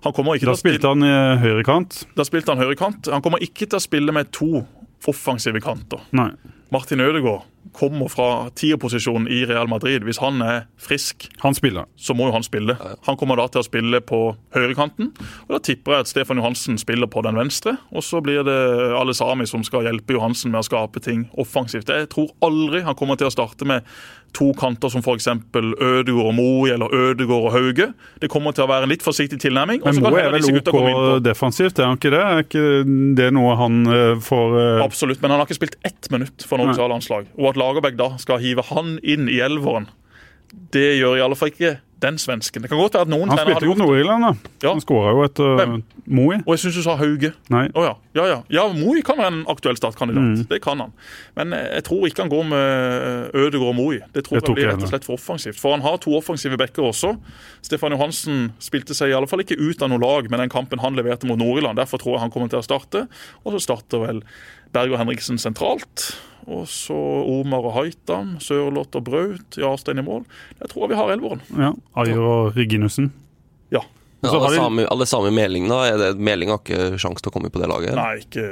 [0.06, 1.98] Han kommer ikke Da til å spille spilte han i høyrekant.
[2.16, 3.10] Da spilte han høyrekant.
[3.12, 4.64] Han kommer ikke til å spille med to
[5.10, 6.04] offensive kanter.
[6.16, 6.32] Nei.
[6.74, 10.02] Martin Ødegaard kommer fra tierposisjon i Real Madrid.
[10.08, 11.86] Hvis han er frisk, Han spiller.
[11.98, 12.76] så må jo han spille.
[13.06, 15.12] Han kommer da til å spille på høyrekanten.
[15.48, 17.78] Og da tipper jeg at Stefan Johansen spiller på den venstre.
[17.94, 18.58] Og så blir det
[18.98, 21.88] alle sami som skal hjelpe Johansen med å skape ting offensivt.
[21.94, 23.84] Jeg tror aldri han kommer til å starte med
[24.34, 25.26] to kanter som f.eks.
[25.28, 27.88] Ødegård og Moe eller Ødegård og Hauge.
[28.22, 29.82] Det kommer til å være en litt forsiktig tilnærming.
[29.86, 32.22] Men Moe er vel OK på- defensivt, er han ikke det?
[32.22, 32.66] Er ikke
[33.18, 36.62] det noe han eh, får eh, Absolutt, men han har ikke spilt ett minutt for
[36.62, 36.78] Norges.
[36.80, 37.26] A-landslag.
[37.40, 39.90] Og at Lagerbäck da skal hive han inn i elveren,
[40.74, 42.64] det gjør i alle fall ikke den svensken.
[42.64, 43.76] Det kan godt være at noen Han spilte jo.
[43.78, 44.52] Nord-Irland, da.
[44.64, 44.72] Ja.
[44.72, 45.74] Han skåra jo et uh,
[46.08, 46.40] Moi.
[46.46, 47.32] Og jeg syns du sa Hauge.
[47.52, 47.66] Nei.
[47.76, 47.96] Oh, ja.
[48.16, 48.38] Ja, ja.
[48.50, 50.40] ja, Moi kan være en aktuell startkandidat.
[50.40, 50.46] Mm.
[50.50, 50.94] Det kan han.
[51.38, 54.00] Men eh, jeg tror ikke han går med eh, Ødegaard og Moi.
[54.16, 55.60] Det tror Jeg jeg, blir rett og slett for offensivt.
[55.62, 57.14] For han har to offensive backer også.
[57.66, 60.82] Stefan Johansen spilte seg i alle fall ikke ut av noe lag med den kampen
[60.84, 61.78] han leverte mot Nord-Irland.
[61.80, 63.06] Derfor tror jeg han kommer til å starte.
[63.44, 64.24] Og så starter vel
[64.76, 66.10] Berger Henriksen sentralt.
[66.50, 70.24] Og så Omar og Haitam, Sørloth og Braut, Jarstein i mål.
[70.62, 71.44] Jeg tror vi har elveren.
[71.58, 71.74] Ja.
[72.00, 73.12] Ayer og Reginussen.
[73.74, 73.84] Ja.
[74.22, 75.78] Men har alle, de- sami, alle sami Meling, da?
[75.88, 77.94] Er det, Meling har ikke sjanse til å komme på det laget?
[77.94, 78.02] eller?
[78.04, 78.46] Nei, ikke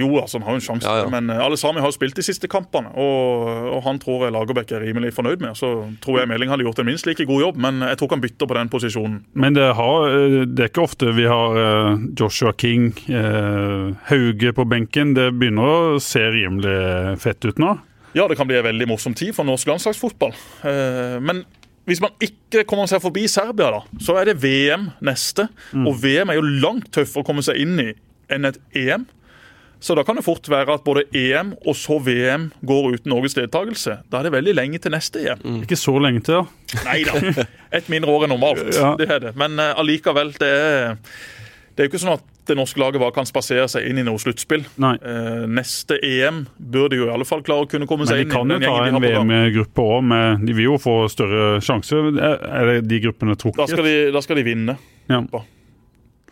[0.00, 1.08] Jo, altså, han har jo en sjanse, Ja, ja.
[1.12, 2.90] men eh, alle Sami har jo spilt de siste kampene.
[2.98, 5.54] Og, og han tror jeg Lagerbäck er rimelig fornøyd med.
[5.56, 5.70] Så
[6.04, 8.24] tror jeg Meling hadde gjort en minst like god jobb, men jeg tror ikke han
[8.26, 9.16] bytter på den posisjonen.
[9.38, 14.52] Men det, har, eh, det er ikke ofte vi har eh, Joshua King, eh, Hauge
[14.60, 15.14] på benken.
[15.16, 17.76] Det begynner å se rimelig fett ut nå.
[18.14, 20.34] Ja, det kan bli en veldig morsom tid for norsk landslagsfotball.
[20.68, 21.44] Eh, Men
[21.84, 25.48] hvis man ikke kommer seg forbi Serbia, da, så er det VM neste.
[25.76, 27.90] Og VM er jo langt tøffere å komme seg inn i
[28.32, 29.04] enn et EM.
[29.84, 33.36] Så da kan det fort være at både EM og så VM går uten Norges
[33.36, 33.98] deltakelse.
[34.08, 35.42] Da er det veldig lenge til neste EM.
[35.66, 36.40] Ikke så lenge til.
[36.40, 36.84] da.
[36.86, 37.44] Nei da.
[37.76, 38.64] Et mindre år enn normalt.
[38.80, 38.94] Ja.
[38.96, 39.34] Det er det.
[39.36, 40.96] Men allikevel, allikevel, det er,
[41.74, 44.04] det er jo ikke sånn at det norske laget bare kan spasere seg inn i
[44.06, 44.62] noe sluttspill.
[44.78, 48.28] Eh, neste EM bør de jo i alle fall klare å kunne komme seg inn.
[48.28, 48.34] inn i.
[48.36, 49.00] kan jo ta en.
[49.02, 51.98] VM-gruppe òg, men De vil jo få større sjanse.
[52.20, 53.84] Er det de gruppene Da skal, trukket?
[53.88, 54.76] de, da skal de vinne.
[55.10, 55.22] Ja.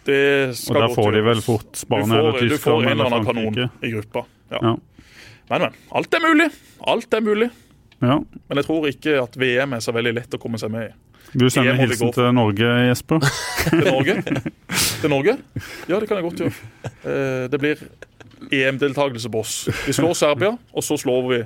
[0.05, 0.21] Det
[0.51, 3.27] Og skal der får de vel fort Spania eller eller du får en eller annen
[3.27, 4.25] kanon i gruppa.
[4.51, 4.59] Ja.
[4.63, 4.77] Ja.
[5.51, 5.77] Men, men.
[5.93, 6.51] Alt er mulig.
[6.87, 7.51] Alt er mulig.
[8.03, 8.19] Ja.
[8.49, 10.93] Men jeg tror ikke at VM er så veldig lett å komme seg med i.
[11.33, 13.23] Vil du sende Det hilsen til Norge, Jesper?
[13.71, 14.17] Til Norge?
[15.01, 15.37] Til Norge?
[15.89, 16.53] Ja, det kan jeg godt gjøre.
[17.05, 17.81] Eh, Det blir
[18.53, 19.55] EM-deltakelse på oss.
[19.87, 21.41] Vi slår Serbia, og så slår vi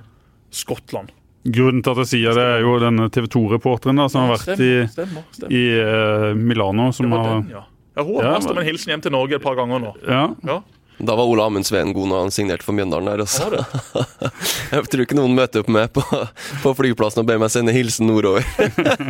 [0.57, 1.13] Skottland.
[1.47, 4.71] Grunnen til at jeg sier det, er jo denne TV 2-reporteren som har vært i,
[4.91, 5.53] Stemmer, stemmer, stemmer.
[5.55, 7.63] i eh, Milano, som har ja.
[7.97, 9.93] Ja, Hun har Ja, med om en hilsen hjem til Norge et par ganger nå.
[10.05, 10.59] Ja.
[10.99, 13.23] Da var Ole Amund Sveen god når han signerte for Mjøndalen der.
[13.25, 13.51] også.
[13.51, 14.31] Altså.
[14.73, 16.03] Jeg tror ikke noen møter opp meg på,
[16.63, 18.47] på flyplassen og ber meg sende hilsen nordover.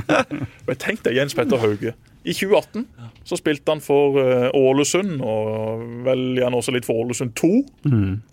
[0.66, 1.94] Men tenk deg Jens Petter Hauge
[2.26, 2.88] I 2018
[3.26, 7.48] så spilte han for eh, Ålesund, og vel gjerne også litt for Ålesund 2.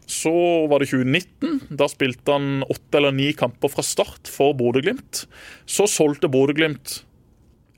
[0.10, 0.34] Så
[0.70, 1.64] var det 2019.
[1.80, 5.24] Da spilte han åtte eller ni kamper fra start for Bodø-Glimt.
[5.66, 7.00] Så solgte Bodø-Glimt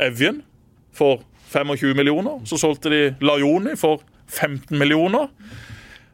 [0.04, 0.42] Evjen
[0.96, 1.24] for
[1.54, 2.44] 25 millioner.
[2.44, 5.30] Så solgte de Lajoni for 15 millioner.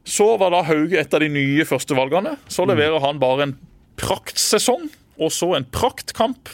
[0.08, 2.36] Så var da Hauge et av de nye førstevalgene.
[2.52, 3.56] Så leverer han bare en
[4.02, 4.90] praktsesong,
[5.22, 6.50] og så en praktkamp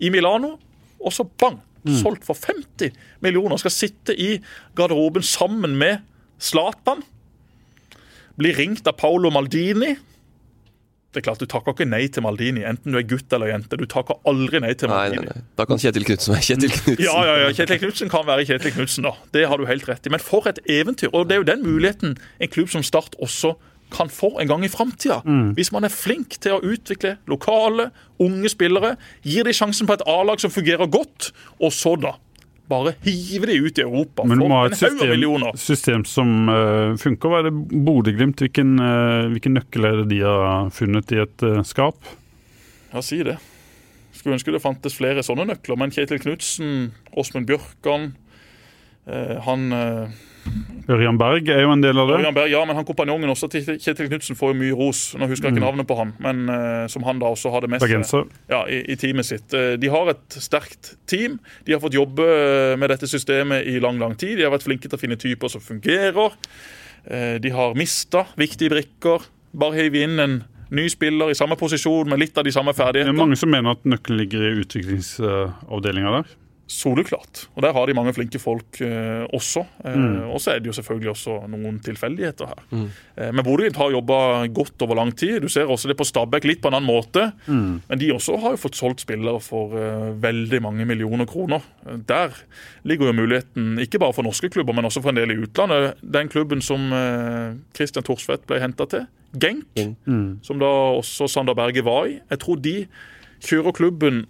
[0.00, 0.56] i Milano,
[1.00, 1.60] og så bang!
[1.86, 2.90] Solgt for 50
[3.22, 3.60] millioner.
[3.62, 4.40] Skal sitte i
[4.74, 6.00] garderoben sammen med
[6.42, 7.04] Zlatan.
[8.34, 9.92] Blir ringt av Paolo Maldini.
[11.16, 13.78] Det er klart, Du takker ikke nei til Maldini, enten du er gutt eller jente.
[13.80, 15.24] Du takker aldri nei til Maldini.
[15.24, 15.44] nei, nei.
[15.56, 17.04] Da kan Kjetil Knutsen være Kjetil Knutsen.
[17.06, 17.54] Ja, ja, ja.
[17.56, 19.14] Kjetil Knutsen kan være Kjetil Knutsen, da.
[19.32, 20.12] Det har du helt rett i.
[20.12, 21.08] Men for et eventyr.
[21.16, 23.54] Og det er jo den muligheten en klubb som Start også
[23.96, 25.22] kan få en gang i framtida.
[25.56, 27.88] Hvis man er flink til å utvikle lokale,
[28.20, 31.30] unge spillere, gir de sjansen på et A-lag som fungerer godt,
[31.62, 32.16] og så da
[32.70, 35.56] bare hive de ut i Europa Men for en haug millioner.
[35.56, 37.30] system som uh, funker.
[37.30, 38.42] Hva er det Bodø-Glimt?
[38.42, 41.98] Hvilken, uh, hvilken nøkkel er det de har funnet i et uh, skap?
[42.92, 43.38] Ja, si det.
[44.16, 48.14] Skulle ønske det fantes flere sånne nøkler, men Kjetil Knutsen, Åsmund Bjørkan
[49.46, 49.68] Han
[50.86, 52.18] Ørjan Berg er jo en del av det.
[52.20, 55.00] Ørjan Berg, ja, men han kompanjongen også til Kjetil Knutsen får jo mye ros.
[55.18, 57.82] Nå husker jeg ikke navnet på han, men uh, som han da også hadde med
[57.82, 59.50] seg ja, i, i teamet sitt.
[59.56, 61.40] Eh, De har et sterkt team.
[61.66, 64.36] De har fått jobbe eh, med dette systemet i lang lang tid.
[64.38, 66.38] De har vært flinke til å finne typer som fungerer.
[67.06, 69.26] De har mista viktige brikker.
[69.54, 70.40] Bare hive inn en
[70.74, 73.76] ny spiller i samme posisjon med litt av de samme Det er mange som mener
[73.76, 76.34] at nøkkelen ligger i utviklingsavdelinga der.
[76.66, 77.44] Soleklart.
[77.54, 79.62] Og der har de mange flinke folk eh, også.
[79.86, 79.98] Eh,
[80.34, 82.62] Og så er det jo selvfølgelig også noen tilfeldigheter her.
[83.16, 85.40] Eh, men Bodø-Glimt har jobba godt over lang tid.
[85.44, 87.28] Du ser også det på Stabæk litt på en annen måte.
[87.46, 91.62] Men de også har jo fått solgt spillere for eh, veldig mange millioner kroner.
[91.86, 92.34] Eh, Der
[92.84, 95.94] ligger jo muligheten, ikke bare for norske klubber, men også for en del i utlandet.
[96.02, 99.06] Den klubben som eh, Christian Thorsvedt ble henta til,
[99.36, 99.96] Genk, Genk.
[100.46, 102.86] som da også Sander Berge var i, jeg tror de
[103.44, 104.22] kjører klubben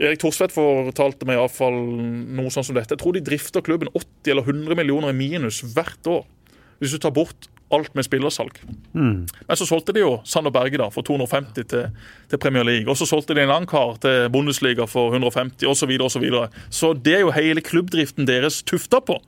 [0.00, 2.96] Erik Thorsvedt fortalte meg i hvert fall noe sånn som dette.
[2.96, 6.24] Jeg tror de drifter klubben 80 eller 100 millioner i minus hvert år.
[6.80, 8.56] Hvis du tar bort alt med spillersalg.
[9.46, 11.84] Men så solgte de jo Sander Berge da for 250 til,
[12.30, 12.90] til Premier League.
[12.90, 15.78] Og så solgte de en annen kar til Bundesliga for 150 osv.
[15.80, 16.50] Så, videre, og så, videre.
[16.74, 19.20] så det er jo hele klubbdriften deres tufta på.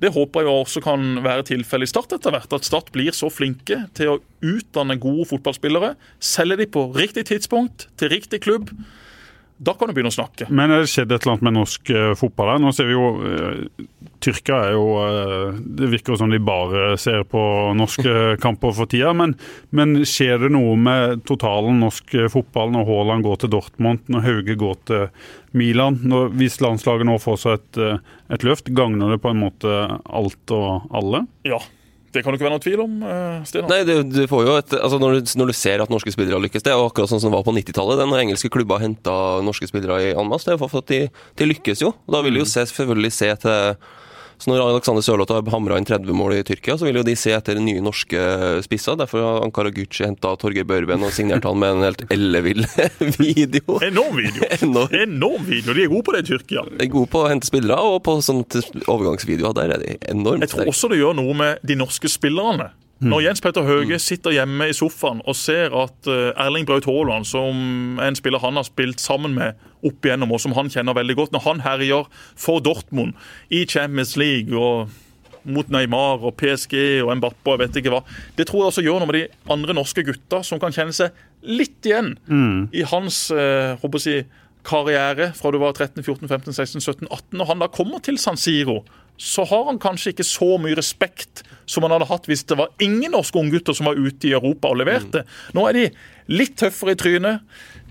[0.00, 2.52] Det håper jeg også kan være tilfellet i Start etter hvert.
[2.56, 5.94] At Start blir så flinke til å utdanne gode fotballspillere.
[6.24, 8.72] Selge de på riktig tidspunkt til riktig klubb.
[9.56, 10.48] Da kan du begynne å snakke.
[10.50, 12.62] Men er det skjedd et eller annet med norsk eh, fotball her?
[12.62, 13.84] Nå ser vi jo uh,
[14.24, 17.40] Tyrkia er jo uh, Det virker som de bare ser på
[17.78, 19.12] norske kamper for tida.
[19.16, 19.36] Men,
[19.70, 24.26] men skjer det noe med totalen norsk eh, fotball når Haaland går til Dortmund, når
[24.26, 25.06] Hauge går til
[25.54, 26.00] Milan?
[26.02, 29.78] Når, hvis landslaget nå får seg et, eh, et løft, gagner det på en måte
[30.02, 31.24] alt og alle?
[31.46, 31.62] Ja,
[32.14, 32.94] det kan det ikke være noen tvil om.
[33.10, 36.14] eh, Nei, du, du får jo et, altså når, du, når du ser at norske
[36.14, 38.00] spillere lykkes, det er akkurat sånn som det var på 90-tallet.
[38.00, 41.02] Den engelske klubber henta norske spillere i en masse, det er for at de,
[41.40, 41.92] de lykkes jo.
[42.10, 43.76] Da vil de jo se, selvfølgelig se til
[44.38, 47.14] så Når Alexander Sørloth har hamra inn 30 mål i Tyrkia, så vil jo de
[47.16, 48.20] se etter nye norske
[48.66, 48.98] spisser.
[49.00, 52.64] Derfor har Ankara Gucci henta Torgeir Børven og signert han med en helt ellevill
[53.20, 53.78] video.
[53.84, 54.48] Enorm video.
[54.60, 54.94] Enorm.
[55.04, 55.74] Enorm video.
[55.76, 56.66] De er gode på det i Tyrkia.
[56.74, 60.44] De er gode på å hente spillere, og på sånne overgangsvideoer der er de enormt
[60.46, 62.72] Jeg tror også det gjør noe med de norske spillerne.
[63.02, 67.26] Når Jens Petter Høge sitter hjemme i sofaen og ser at eh, Erling Braut Haaland,
[67.28, 70.96] som er en spiller han har spilt sammen med opp igjennom, og som han kjenner
[70.96, 72.06] veldig godt, når han herjer
[72.38, 73.18] for Dortmund
[73.52, 74.94] i Champions League og
[75.44, 78.00] mot Neymar og PSG og Mbappé og jeg vet ikke hva.
[78.38, 81.12] Det tror jeg også gjør noe med de andre norske gutta som kan kjenne seg
[81.44, 82.14] litt igjen
[82.72, 84.24] i hans eh, håper jeg
[84.64, 87.40] karriere fra du var 13, 14, 15, 16, 17, 18.
[87.42, 88.80] og han da kommer til San Siro,
[89.16, 92.72] så har han kanskje ikke så mye respekt som han hadde hatt hvis det var
[92.82, 95.22] ingen norske unggutter som var ute i Europa og leverte.
[95.54, 95.84] Nå er de
[96.34, 97.40] litt tøffere i trynet.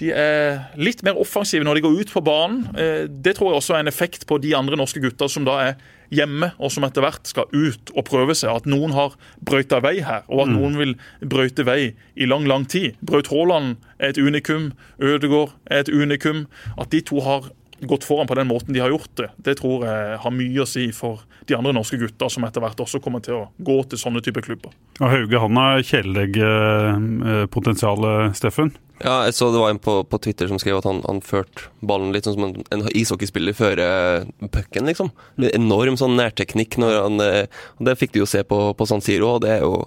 [0.02, 2.66] De er litt mer offensive når de går ut på banen.
[2.76, 5.60] Eh, Det tror jeg også er en effekt på de andre norske gutta som da
[5.70, 5.76] er
[6.14, 8.52] hjemme, og som etter hvert skal ut og prøve seg.
[8.54, 10.94] At noen har brøyta vei her, og at noen vil
[11.26, 13.00] brøyte vei i lang, lang tid.
[13.02, 14.74] Braut Haaland er et unikum.
[15.02, 16.46] Ødegaard er et unikum.
[16.78, 17.50] At de to har
[17.90, 20.70] gått foran på den måten de har gjort det, det tror jeg har mye å
[20.70, 21.14] si for
[21.48, 24.42] de andre norske gutta som etter hvert også kommer til å gå til sånne typer
[24.46, 24.72] klubber.
[25.02, 28.00] Og Hauge han har kjæledeggepotensial,
[28.38, 28.70] Steffen.
[29.02, 31.68] Ja, jeg så det var en på, på Twitter som skrev at han, han førte
[31.84, 35.10] ballen litt sånn som en, en ishockeyspiller fører pucken, liksom.
[35.50, 39.04] Enorm sånn nærteknikk når han eh, og Det fikk du jo se på, på San
[39.04, 39.82] Siro, og det er jo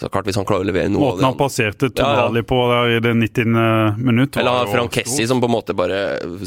[0.00, 3.00] så klart hvis han klarer å levere noe Måten han passerte Tonali på der i
[3.04, 3.98] det 90.
[4.00, 5.98] minutt var Eller Frank Kessi, som på en måte bare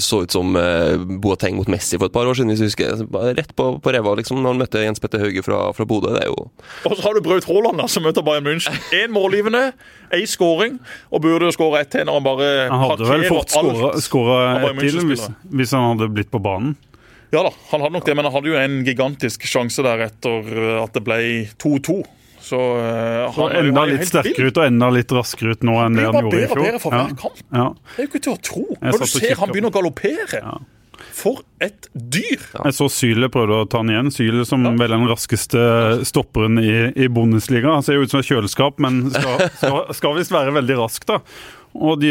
[0.01, 3.04] så ut som uh, Boateng mot Messi for et par år siden, hvis du husker.
[3.14, 6.16] Bare rett på, på ræva, liksom, når han møtte Jens Petter Hauge fra, fra Bodø.
[6.16, 6.47] Det er jo
[6.89, 8.80] Og så har du Braut Haaland, som møter Bayern München.
[9.04, 9.68] Én målgivende,
[10.18, 10.80] én skåring,
[11.11, 14.82] og burde jo skåre ett til når han bare Han hadde vel alt skåra ett
[14.82, 16.76] til hvis, hvis han hadde blitt på banen.
[17.34, 20.51] Ja da, han hadde nok det, men han hadde jo en gigantisk sjanse der etter
[20.84, 21.18] at det ble
[21.57, 22.03] 2-2.
[22.43, 25.95] Så, uh, Så han enda litt sterkere ut og enda litt raskere ut nå enn
[25.97, 26.66] det han gjorde i bedre og fjor.
[26.68, 27.41] bedre for hver kamp.
[27.55, 27.68] Ja.
[27.88, 28.64] Det er jo ikke til å tro.
[28.84, 30.41] Når du ser han begynner å galoppere.
[30.43, 30.55] Ja.
[31.14, 32.38] For et dyr!
[32.66, 34.12] Jeg så Syle prøvde å ta han igjen.
[34.14, 34.72] Syle som Ja.
[34.78, 35.64] vel er den raskeste
[36.06, 37.74] stopperen i, i Bundesliga.
[37.74, 41.06] Han ser jo ut som et kjøleskap, men skal, skal, skal visst være veldig rask,
[41.10, 41.20] da.
[41.74, 42.10] Og de,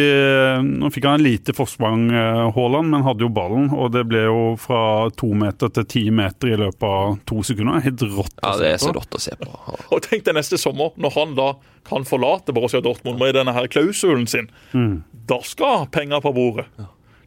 [0.66, 3.68] Nå fikk han en lite forsprang, eh, Haaland, men hadde jo ballen.
[3.70, 4.80] Og det ble jo fra
[5.14, 7.78] to meter til ti meter i løpet av to sekunder.
[7.84, 8.34] Helt rått.
[8.42, 8.96] å Ja, se det er så på.
[8.98, 9.52] rått å se på.
[9.94, 11.52] Og tenk deg neste sommer, når han da
[11.86, 14.50] kan forlate Borussia Dortmund med denne her klausulen sin.
[14.74, 15.04] Mm.
[15.30, 16.66] Da skal penger på bordet.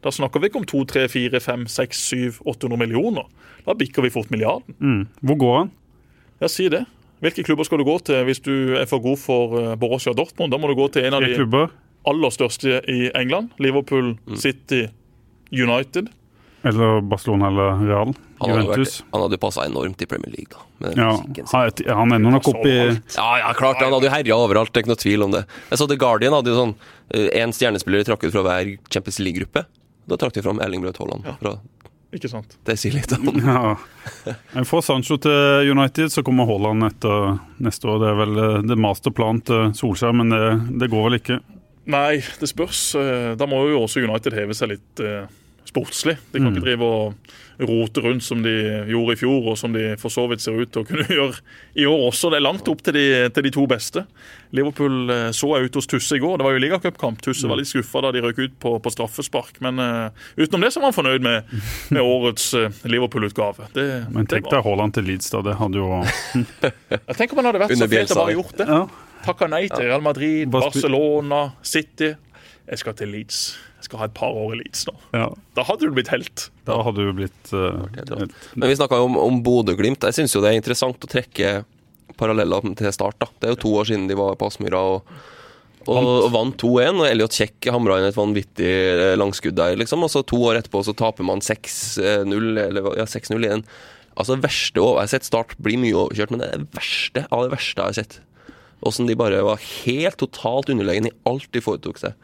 [0.06, 3.26] Da snakker vi ikke om 2, 3, 4, 5, 6, 7, 800 millioner.
[3.66, 4.76] Da bikker vi fort milliarden.
[4.78, 5.00] Mm.
[5.26, 5.72] Hvor går han?
[6.40, 6.84] Ja, si det.
[7.24, 10.52] Hvilke klubber skal du gå til hvis du er for god for eh, Borussia Dortmund?
[10.54, 11.72] Da må du gå til en av de klubber?
[12.06, 13.50] aller største i England.
[13.58, 14.36] Liverpool, Mm.
[14.38, 14.84] City,
[15.50, 16.08] United.
[16.66, 18.12] Eller Barcelona eller Real?
[18.40, 19.00] Han hadde, Juventus?
[19.00, 20.62] vært, han hadde passa enormt i Premier League, da.
[20.78, 21.10] Med den Ja,
[21.52, 22.70] han er- han ender nok opp i
[23.16, 25.44] Ja, ja, klart Han hadde jo herja overalt, det er ikke noe tvil om det.
[25.70, 26.74] Jeg så The Guardian hadde jo sånn
[27.14, 29.64] Én stjernespiller trakk ut fra hver Champions League-gruppe.
[30.08, 31.26] Da trakk de fram Erling Braut Haaland.
[31.40, 31.54] Fra,
[32.14, 32.56] Ikke sant?
[32.64, 33.74] det sier litt om Ja.
[34.64, 37.98] Fra Sancho til United så kommer Haaland etter neste år.
[38.04, 40.44] Det er vel eh, det masterplan til Solskjær, men det,
[40.84, 41.40] det går vel ikke.
[41.90, 42.84] Nei, det spørs.
[42.98, 45.26] Eh, Da må jo også United heve seg litt eh,
[45.66, 46.16] sportslig.
[46.32, 46.54] De kan Mm.
[46.56, 47.34] ikke drive og
[47.66, 48.52] rote rundt som de
[48.90, 51.38] gjorde i fjor, og som de for så vidt ser ut til å kunne gjøre
[51.80, 52.30] i år også.
[52.30, 53.04] Det er langt opp til de,
[53.34, 54.02] til de to beste.
[54.50, 56.38] Liverpool eh, så jeg ute hos Tusse i går.
[56.38, 57.22] Det var jo ligacupkamp.
[57.24, 59.60] Tusse var litt skuffa da de røk ut på, på straffespark.
[59.64, 61.56] Men uh, utenom det så var han fornøyd med,
[61.94, 63.70] med årets uh, Liverpool-utgave.
[63.74, 65.42] Men det tenk deg Haaland til Leeds, da.
[65.46, 66.02] Det hadde jo
[67.18, 68.68] tenker om han hadde vært så fet og bare gjort det.
[68.70, 68.82] Ja.
[69.26, 72.12] Takka nei til Real Madrid, Barcelona, City.
[72.66, 73.40] Jeg skal til Leeds.
[73.76, 74.94] Jeg skal ha et par år i Leeds nå.
[75.14, 75.28] ja.
[75.56, 76.48] Da hadde du blitt helt.
[76.66, 78.34] Da hadde du blitt uh, helt.
[78.54, 80.06] Men vi snakka jo om, om Bodø-Glimt.
[80.08, 81.60] Jeg syns jo det er interessant å trekke
[82.18, 83.18] paralleller til start.
[83.22, 85.10] da Det er jo to år siden de var på Aspmyra og,
[85.86, 87.00] og, og vant 2-1.
[87.00, 90.04] Og Elliot Kjekk hamra inn et vanvittig eh, langskudd der, liksom.
[90.06, 93.66] Og så to år etterpå så taper man 6-0, eller ja, 6-0 igjen.
[94.16, 97.26] Altså det verste Jeg har sett Start bli mye overkjørt, men det er det verste
[97.30, 98.20] av det verste jeg har sett.
[98.86, 102.16] Åssen de bare var helt totalt underlegen i alt de foretok seg.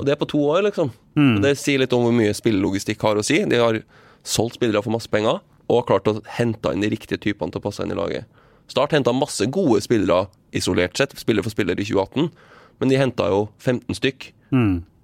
[0.00, 0.90] Og det er på to år, liksom.
[1.38, 3.42] Og Det sier litt om hvor mye spillelogistikk har å si.
[3.48, 3.80] De har
[4.28, 7.60] solgt spillere for masse penger, og har klart å hente inn de riktige typene til
[7.60, 8.24] å passe inn i laget.
[8.68, 12.30] Start henta masse gode spillere isolert sett, spiller for spiller i 2018,
[12.78, 14.30] men de henta jo 15 stykk.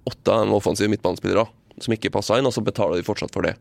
[0.05, 1.47] Åtte av dem var offensive midtbanespillere
[1.81, 3.55] som ikke passa inn, og så betaler de fortsatt for det.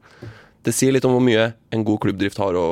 [0.65, 2.69] Det sier litt om hvor mye en god klubbdrift har å,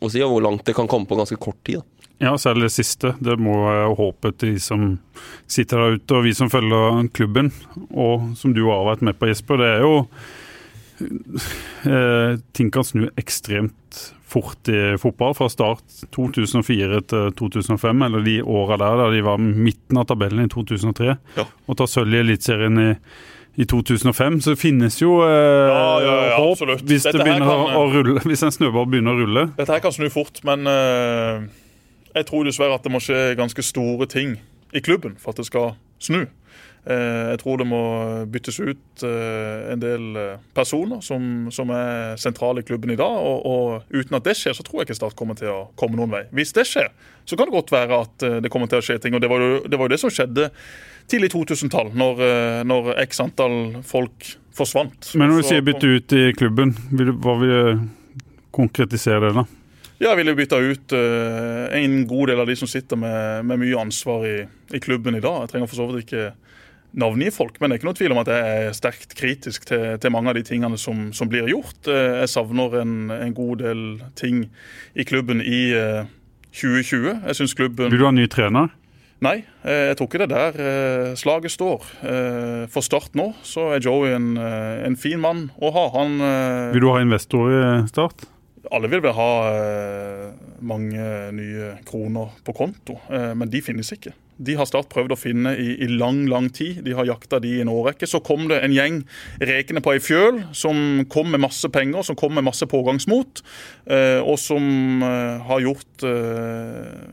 [0.00, 1.82] å si, og hvor langt det kan komme på ganske kort tid.
[1.82, 2.06] Da.
[2.18, 3.12] Ja, særlig det siste.
[3.20, 4.86] Det må være håpet til de som
[5.52, 7.52] sitter der ute, og vi som følger klubben.
[7.92, 9.94] Og som du har vært med på, Jesper, det er jo
[11.84, 15.34] eh, Ting kan snu ekstremt fort i fotball.
[15.38, 20.44] Fra start 2004 til 2005, eller de åra der da de var midten av tabellen
[20.46, 21.44] i 2003, Ja.
[21.68, 22.92] og tar sølv i Eliteserien i
[23.56, 25.30] i 2005, så finnes jo eh,
[25.72, 29.22] Ja, ja, ja, håp hvis, det kan, å, å rulle, hvis en snøball begynner å
[29.22, 29.44] rulle.
[29.56, 31.46] Dette her kan snu fort, men eh,
[32.18, 34.36] jeg tror dessverre at det må skje ganske store ting
[34.76, 35.72] i klubben for at det skal
[36.04, 36.26] snu.
[36.86, 37.80] Eh, jeg tror det må
[38.30, 43.10] byttes ut eh, en del eh, personer som, som er sentrale i klubben i dag.
[43.10, 45.98] Og, og uten at det skjer, så tror jeg ikke Start kommer til å komme
[45.98, 46.22] noen vei.
[46.36, 46.92] Hvis det skjer,
[47.26, 49.18] så kan det godt være at det kommer til å skje ting.
[49.18, 50.46] Og det var jo det, var jo det som skjedde
[51.10, 52.22] tidlig 2000-tall, når,
[52.66, 55.10] når x antall folk forsvant.
[55.18, 57.84] Men når du sier bytte ut i klubben, hva vil du
[58.54, 59.46] konkretisere det, da?
[59.98, 63.84] Ja, jeg ville bytta ut en god del av de som sitter med, med mye
[63.86, 64.36] ansvar i,
[64.74, 65.44] i klubben i dag.
[65.44, 66.26] Jeg trenger for så vidt ikke
[66.94, 69.98] navngi folk, men det er ikke noe tvil om at jeg er sterkt kritisk til,
[70.00, 71.80] til mange av de tingene som, som blir gjort.
[71.90, 73.84] Eh, jeg savner en, en god del
[74.18, 74.46] ting
[74.94, 76.08] i klubben i eh,
[76.56, 77.22] 2020.
[77.26, 78.72] Jeg syns klubben Vil du ha ny trener?
[79.24, 81.84] Nei, eh, jeg tror ikke det er der eh, slaget står.
[82.04, 85.86] Eh, For Start nå så er Joey en, eh, en fin mann å ha.
[85.96, 88.26] Han eh, Vil du ha investor i Start?
[88.74, 90.30] Alle vil vel ha eh,
[90.64, 94.14] mange nye kroner på konto, eh, men de finnes ikke.
[94.36, 96.82] De har Start prøvd å finne i, i lang lang tid.
[96.84, 98.04] De har jakta de i en årrekke.
[98.04, 98.98] Så kom det en gjeng
[99.40, 103.40] rekende på ei fjøl som kom med masse penger, som kom med masse pågangsmot,
[103.88, 105.00] eh, og som
[105.46, 106.04] har gjort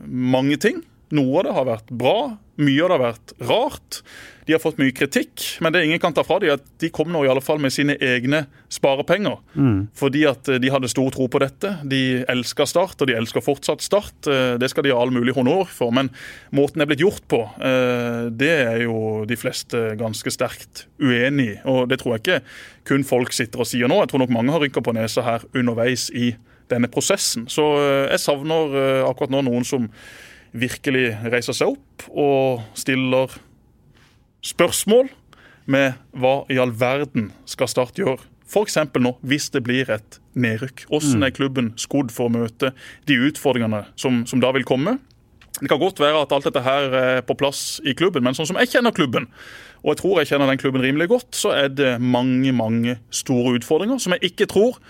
[0.04, 0.82] mange ting.
[1.16, 2.18] Noe av det har vært bra,
[2.60, 4.00] mye av det har vært rart.
[4.44, 7.08] De har fått mye kritikk, men det ingen kan ta fra dem, at de kom
[7.08, 9.38] nå i alle fall med sine egne sparepenger.
[9.96, 11.70] Fordi at eh, de hadde stor tro på dette.
[11.88, 14.28] De elsker Start, og de elsker fortsatt Start.
[14.28, 15.94] Eh, Det skal de ha all mulig honnør for.
[15.96, 16.10] Men
[16.52, 21.48] måten det er blitt gjort på, eh, det er jo de fleste ganske sterkt uenig
[21.54, 21.56] i.
[21.64, 22.42] Og det tror jeg ikke
[22.84, 24.02] kun folk sitter og sier nå.
[24.04, 26.34] Jeg tror nok mange har rynka på nesa her underveis i
[26.68, 27.48] denne prosessen.
[27.48, 27.64] Så
[28.10, 28.76] jeg savner
[29.08, 29.88] akkurat nå noen som
[30.54, 33.32] virkelig reiser seg opp og stiller
[34.44, 35.10] spørsmål
[35.70, 38.20] med hva i all verden skal Start gjøre.
[38.44, 38.76] F.eks.
[39.00, 40.84] nå, hvis det blir et nedrykk.
[40.90, 42.74] Hvordan er klubben skodd for å møte
[43.08, 44.98] de utfordringene som, som da vil komme?
[45.60, 48.48] Det kan godt være at alt dette her er på plass i klubben, men sånn
[48.50, 49.28] som jeg kjenner klubben,
[49.84, 53.54] og jeg tror jeg kjenner den klubben rimelig godt, så er det mange, mange store
[53.60, 54.80] utfordringer som jeg ikke tror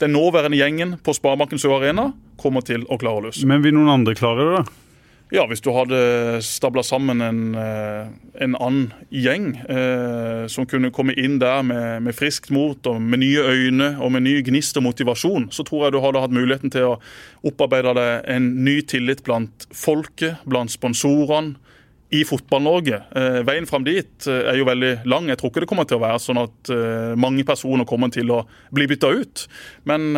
[0.00, 2.10] den nåværende gjengen på Sparebanken Sør Arena
[2.40, 3.48] kommer til å klare å løse.
[3.48, 4.89] Men vil noen andre klare det, da?
[5.30, 8.08] Ja, hvis du hadde stabla sammen en, eh,
[8.42, 13.22] en annen gjeng eh, som kunne komme inn der med, med friskt mot og med
[13.22, 16.74] nye øyne og med ny gnist og motivasjon, så tror jeg du hadde hatt muligheten
[16.74, 16.98] til å
[17.46, 21.54] opparbeide deg en ny tillit blant folket, blant sponsorene,
[22.10, 22.98] i Fotball-Norge.
[23.16, 25.28] Eh, veien fram dit eh, er jo veldig lang.
[25.30, 28.32] Jeg tror ikke det kommer til å være sånn at eh, mange personer kommer til
[28.34, 28.40] å
[28.74, 29.46] bli bytta ut.
[29.86, 30.10] Men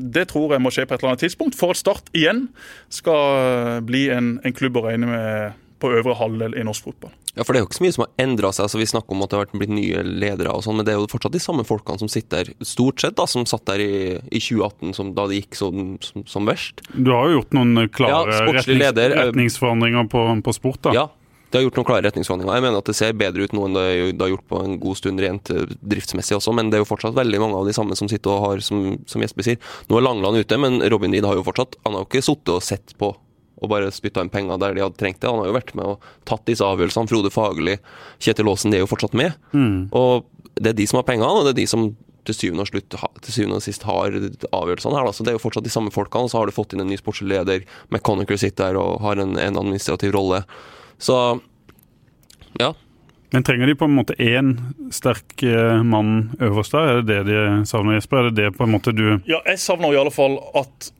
[0.00, 2.46] det tror jeg må skje på et eller annet tidspunkt for at Start igjen
[2.92, 7.12] skal bli en, en klubb å regne med på øvre halvdel i norsk fotball.
[7.36, 8.64] Ja, for det er jo ikke så mye som har endra seg.
[8.64, 11.02] altså Vi snakker om at det har blitt nye ledere, og sånn, men det er
[11.02, 13.92] jo fortsatt de samme folkene som sitter der, stort sett, da, som satt der i,
[14.16, 16.80] i 2018, som, da det gikk som, som, som verst.
[16.96, 20.80] Du har jo gjort noen klare Ja, retnings, leder, retningsforandringer på, på sport.
[20.88, 20.96] da.
[20.96, 21.06] Ja,
[21.56, 22.56] det har gjort noen klare retningsforhandlinger.
[22.58, 24.98] Jeg mener at det ser bedre ut nå enn det har gjort på en god
[25.00, 27.96] stund rent eh, driftsmessig også, men det er jo fortsatt veldig mange av de samme
[27.96, 29.70] som sitter og har, som, som Jesper sier.
[29.88, 32.52] Nå er Langland ute, men Robin Reed har jo fortsatt Han har jo ikke sittet
[32.52, 33.14] og sett på
[33.56, 35.30] og bare spytta inn penger der de hadde trengt det.
[35.32, 37.08] Han har jo vært med og tatt disse avgjørelsene.
[37.08, 37.78] Frode Fagerli,
[38.20, 39.32] Kjetil Aasen, de er jo fortsatt med.
[39.96, 40.26] Og
[40.60, 41.86] det er de som har pengene, og det er de som
[42.26, 45.08] til syvende og, slutt, til syvende og sist har avgjørelsene her.
[45.14, 46.90] Så det er jo fortsatt de samme folkene, og så har du fått inn en
[46.90, 47.46] ny sportsleder.
[47.46, 47.64] leder.
[47.88, 50.42] McConnicker sitter der og har en, en administrativ rolle.
[50.98, 51.40] Så
[52.60, 52.72] ja.
[53.34, 54.54] Men trenger de på en måte én
[54.94, 56.92] sterk eh, mann øverst der?
[56.92, 58.20] Er det det de savner, Jesper?
[58.20, 60.90] Er det det på en måte du Ja, jeg savner i alle fall at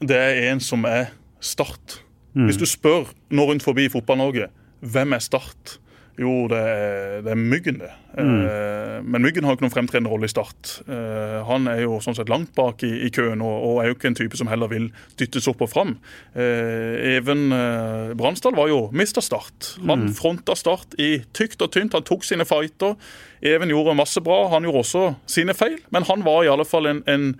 [0.00, 2.02] det er en som er Start.
[2.36, 4.50] Hvis du spør nå rundt forbi i Fotball-Norge
[4.84, 5.78] hvem er Start,
[6.20, 7.90] jo, det er, det er Myggen, det.
[8.10, 9.06] Mm.
[9.06, 10.80] men Myggen har ikke noen fremtredende rolle i Start.
[10.90, 13.96] Eh, han er jo sånn sett langt bak i, i køen, og, og er jo
[13.96, 14.88] ikke en type som heller vil
[15.20, 15.94] dyttes opp og fram.
[16.34, 19.76] Eh, Even eh, Bransdal var jo mista Start.
[19.86, 21.96] Han fronta Start i tykt og tynt.
[21.96, 22.98] Han tok sine fighter.
[23.40, 24.42] Even gjorde masse bra.
[24.52, 27.30] Han gjorde også sine feil, men han var i alle fall en, en,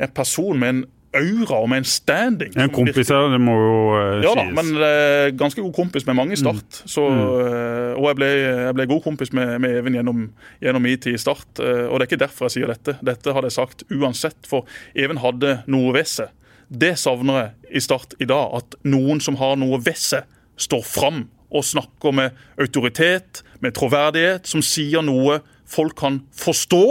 [0.00, 0.82] en person med en
[1.16, 2.52] aura og med en standing.
[2.54, 4.26] En kompis her, det må jo sies.
[4.28, 6.82] ja da, men uh, ganske god kompis med mange i Start.
[6.86, 10.22] Så, uh, og jeg ble, jeg ble god kompis med, med Even gjennom,
[10.62, 11.48] gjennom min tid i Start.
[11.58, 12.96] eh, og det er ikke derfor jeg sier dette.
[13.02, 16.30] Dette hadde jeg sagt uansett, for Even hadde noe ved seg.
[16.70, 18.54] Det savner jeg i Start i dag.
[18.60, 20.28] At noen som har noe ved seg,
[20.60, 25.40] står fram og snakker med autoritet, med troverdighet, som sier noe
[25.70, 26.84] folk kan forstå,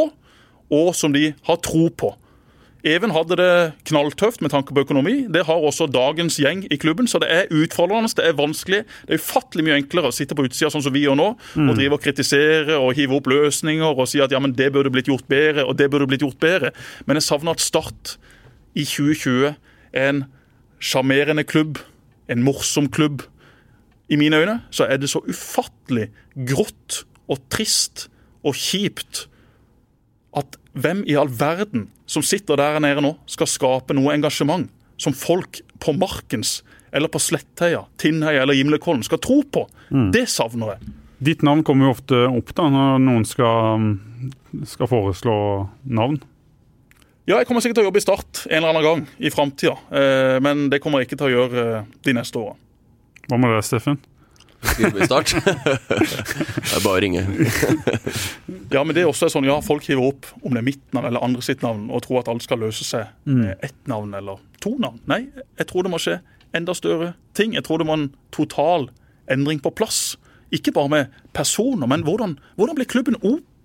[0.70, 2.12] og som de har tro på.
[2.88, 3.54] Even hadde det
[3.90, 5.26] knalltøft med tanke på økonomi.
[5.28, 8.86] Det har også dagens gjeng i klubben, så det er utfordrende, det er vanskelig.
[9.08, 11.28] Det er ufattelig mye enklere å sitte på utsida sånn som vi gjør nå,
[11.60, 14.92] og drive og kritisere og hive opp løsninger og si at ja, men det burde
[14.94, 16.72] blitt gjort bedre, og det burde blitt gjort bedre.
[17.06, 18.16] Men jeg savner at Start
[18.80, 20.24] i 2020 er en
[20.80, 21.82] sjarmerende klubb,
[22.32, 23.26] en morsom klubb.
[24.10, 26.08] I mine øyne så er det så ufattelig
[26.48, 28.08] grått og trist
[28.48, 29.28] og kjipt
[30.38, 34.70] at hvem i all verden som sitter der nede nå, skal skape noe engasjement
[35.00, 36.60] som folk på Markens
[36.92, 39.66] eller på Slettheia, Tinnheia eller Gimlekollen skal tro på.
[40.14, 40.96] Det savner jeg.
[41.20, 43.90] Ditt navn kommer jo ofte opp da, når noen skal,
[44.70, 45.36] skal foreslå
[45.84, 46.22] navn.
[47.30, 49.76] Ja, jeg kommer sikkert til å jobbe i Start en eller annen gang i framtida,
[49.94, 52.56] eh, men det kommer jeg ikke til å gjøre eh, de neste åra.
[53.30, 54.00] Hva med deg, Steffen?
[54.80, 57.24] Jobbe det er bare å ringe.
[58.70, 61.08] Ja, men det er også sånn, ja, folk hiver opp om det er mitt navn
[61.10, 64.38] eller andre sitt navn, og tror at alt skal løse seg med ett navn eller
[64.62, 65.00] to navn.
[65.10, 65.24] Nei,
[65.58, 66.20] jeg tror det må skje
[66.54, 67.56] enda større ting.
[67.58, 68.90] Jeg tror det må en total
[69.32, 70.20] endring på plass.
[70.54, 73.18] Ikke bare med personer, men hvordan, hvordan blir klubben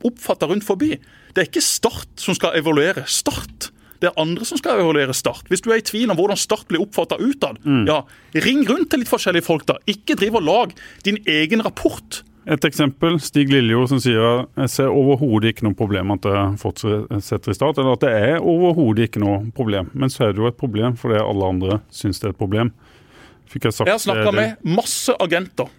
[0.04, 0.94] oppfatta rundt forbi?
[1.34, 3.73] Det er ikke Start som skal evaluere Start.
[4.04, 5.48] Det er andre som skal evaluere Start.
[5.48, 8.02] Hvis du er i tvil om hvordan Start blir oppfatta utad, ja,
[8.44, 9.78] ring rundt til litt forskjellige folk, da.
[9.88, 10.74] Ikke driv og lag
[11.06, 12.20] din egen rapport.
[12.44, 17.54] Et eksempel, Stig Lillejord som sier jeg ser overhodet ikke noe problem at det fortsetter
[17.54, 17.80] i start.
[17.80, 19.88] Eller at det er overhodet ikke noe problem.
[19.96, 22.74] Men så er det jo et problem fordi alle andre syns det er et problem.
[23.48, 25.72] Fikk jeg sagt Jeg har snakka med masse agenter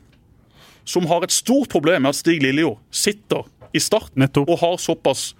[0.85, 4.49] som har et stort problem med at Stig Lillejord sitter i Start Nettopp.
[4.49, 5.35] og har såpass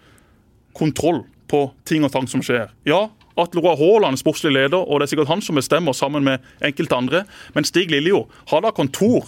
[0.78, 2.70] kontroll på ting og tang som skjer.
[2.88, 6.24] Ja, Atle Roar Haaland er sportslig leder, og det er sikkert han som bestemmer sammen
[6.24, 7.24] med enkelte andre.
[7.56, 9.28] Men Stig Lillejord har da kontor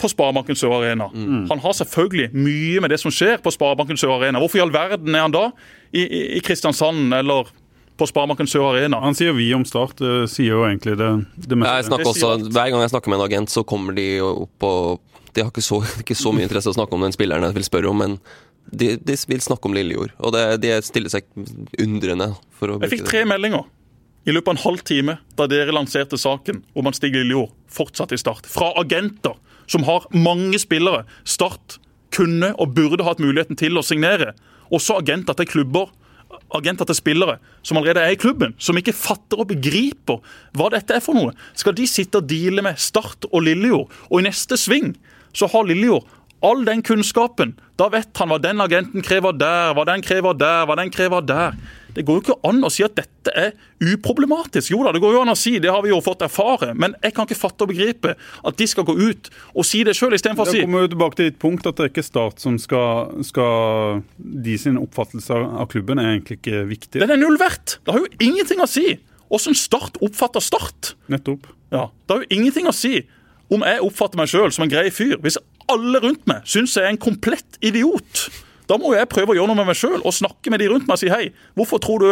[0.00, 1.10] på Sparebanken Sør Arena.
[1.50, 4.40] Han har selvfølgelig mye med det som skjer på Sparebanken Sør Arena.
[4.42, 5.44] Hvorfor i all verden er han da
[5.92, 7.52] i, i, i Kristiansand eller
[8.00, 9.00] på Sparebanken Sør Arena?
[9.04, 11.76] Han sier vi om Start, det sier jo egentlig det, det meste.
[11.78, 12.32] Jeg snakker også.
[12.48, 15.64] Hver gang jeg snakker med en agent, så kommer de opp og De har ikke
[15.66, 18.18] så, ikke så mye interesse å snakke om den spilleren jeg vil spørre om, men
[18.72, 20.14] de, de vil snakke om Lillejord.
[20.18, 21.26] Og det, de stiller seg
[21.80, 22.32] undrende.
[22.64, 23.30] Jeg fikk tre det.
[23.34, 23.66] meldinger
[24.24, 28.14] i løpet av en halv time da dere lanserte saken om at Stig Lillejord fortsatt
[28.16, 28.48] i Start.
[28.48, 29.36] Fra agenter
[29.70, 31.78] som har mange spillere Start
[32.14, 34.32] kunne og burde hatt muligheten til å signere.
[34.72, 35.90] Også agenter til klubber,
[36.54, 37.36] agenter til spillere
[37.66, 38.54] som allerede er i klubben.
[38.56, 40.22] Som ikke fatter og begriper
[40.56, 41.34] hva dette er for noe.
[41.58, 44.94] Skal de sitte og deale med Start og Lillejord, og i neste sving
[45.34, 46.06] så har Lillejord
[46.44, 47.54] all den kunnskapen.
[47.80, 51.24] Da vet han hva den agenten krever der, hva den krever der, hva den krever
[51.26, 51.56] der.
[51.94, 53.52] Det går jo ikke an å si at dette er
[53.94, 54.72] uproblematisk.
[54.74, 56.72] Jo da, det går jo an å si, det har vi jo fått erfare.
[56.78, 59.94] Men jeg kan ikke fatte og begripe at de skal gå ut og si det
[59.98, 62.04] sjøl, istedenfor å si kommer vi jo tilbake til ditt punkt at det er ikke
[62.04, 67.00] Start som skal, skal De sin oppfattelse av klubben er egentlig ikke viktig.
[67.02, 67.78] den er null verdt.
[67.86, 68.88] Det har jo ingenting å si
[69.34, 70.94] åssen Start oppfatter Start.
[71.10, 71.46] Nettopp.
[71.74, 73.04] Ja, Det har jo ingenting å si
[73.52, 75.18] om jeg oppfatter meg sjøl som en grei fyr.
[75.22, 75.36] Hvis
[75.72, 78.28] alle rundt meg syns jeg er en komplett idiot,
[78.68, 80.88] da må jeg prøve å gjøre noe med meg sjøl og snakke med de rundt
[80.88, 82.10] meg og si hei, hvorfor tror du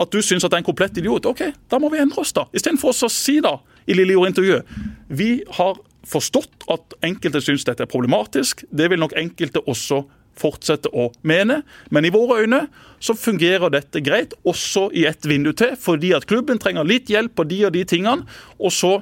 [0.00, 1.28] at du syns at jeg er en komplett idiot?
[1.28, 2.46] OK, da må vi endre oss, da.
[2.56, 3.58] Istedenfor å si da
[3.88, 4.68] i Lillejord-intervjuet
[5.12, 8.64] vi har forstått at enkelte syns dette er problematisk.
[8.70, 10.02] Det vil nok enkelte også
[10.40, 11.60] fortsette å mene.
[11.92, 12.62] Men i våre øyne
[13.02, 17.34] så fungerer dette greit, også i ett vindu til, fordi at klubben trenger litt hjelp
[17.36, 18.24] på de og de tingene.
[18.60, 18.94] Og så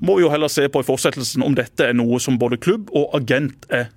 [0.00, 2.90] må vi jo heller se på i fortsettelsen om dette er noe som både klubb
[2.96, 3.90] og agent er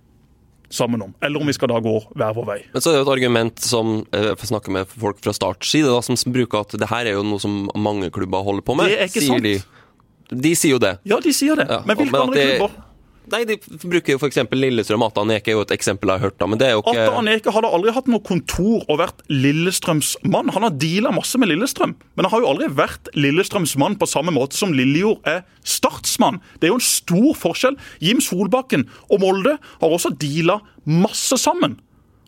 [0.70, 2.58] sammen om, eller om vi skal da gå hver vår vei.
[2.74, 5.88] Men så er det jo et argument som eh, jeg snakker med folk fra startside,
[5.88, 8.92] da, som bruker at det her er jo noe som mange klubber holder på med.
[8.92, 9.48] Det er ikke sant.
[9.48, 10.42] De.
[10.44, 10.98] de sier jo det.
[11.08, 11.70] Ja, de sier det.
[11.72, 12.84] Ja, men hvilke men andre det- klubber?
[13.28, 14.40] Nei, de bruker jo f.eks.
[14.56, 15.04] Lillestrøm.
[15.04, 16.94] Atan Eke er jo et eksempel jeg har hørt, da, men det er jo ikke...
[16.96, 20.52] Atan Aneke hadde aldri hatt noe kontor og vært Lillestrøms mann.
[20.56, 24.08] Han har deala masse med Lillestrøm, men han har jo aldri vært Lillestrøms mann på
[24.08, 26.40] samme måte som Lillejord er Startsmann.
[26.58, 27.76] Det er jo en stor forskjell.
[28.04, 31.76] Jim Solbakken og Molde har også deala masse sammen.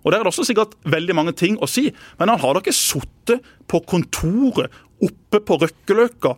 [0.03, 1.89] Og Der er det også sikkert veldig mange ting å si,
[2.19, 4.71] men han har da ikke sittet på kontoret
[5.03, 6.35] oppe på Røkkeløkka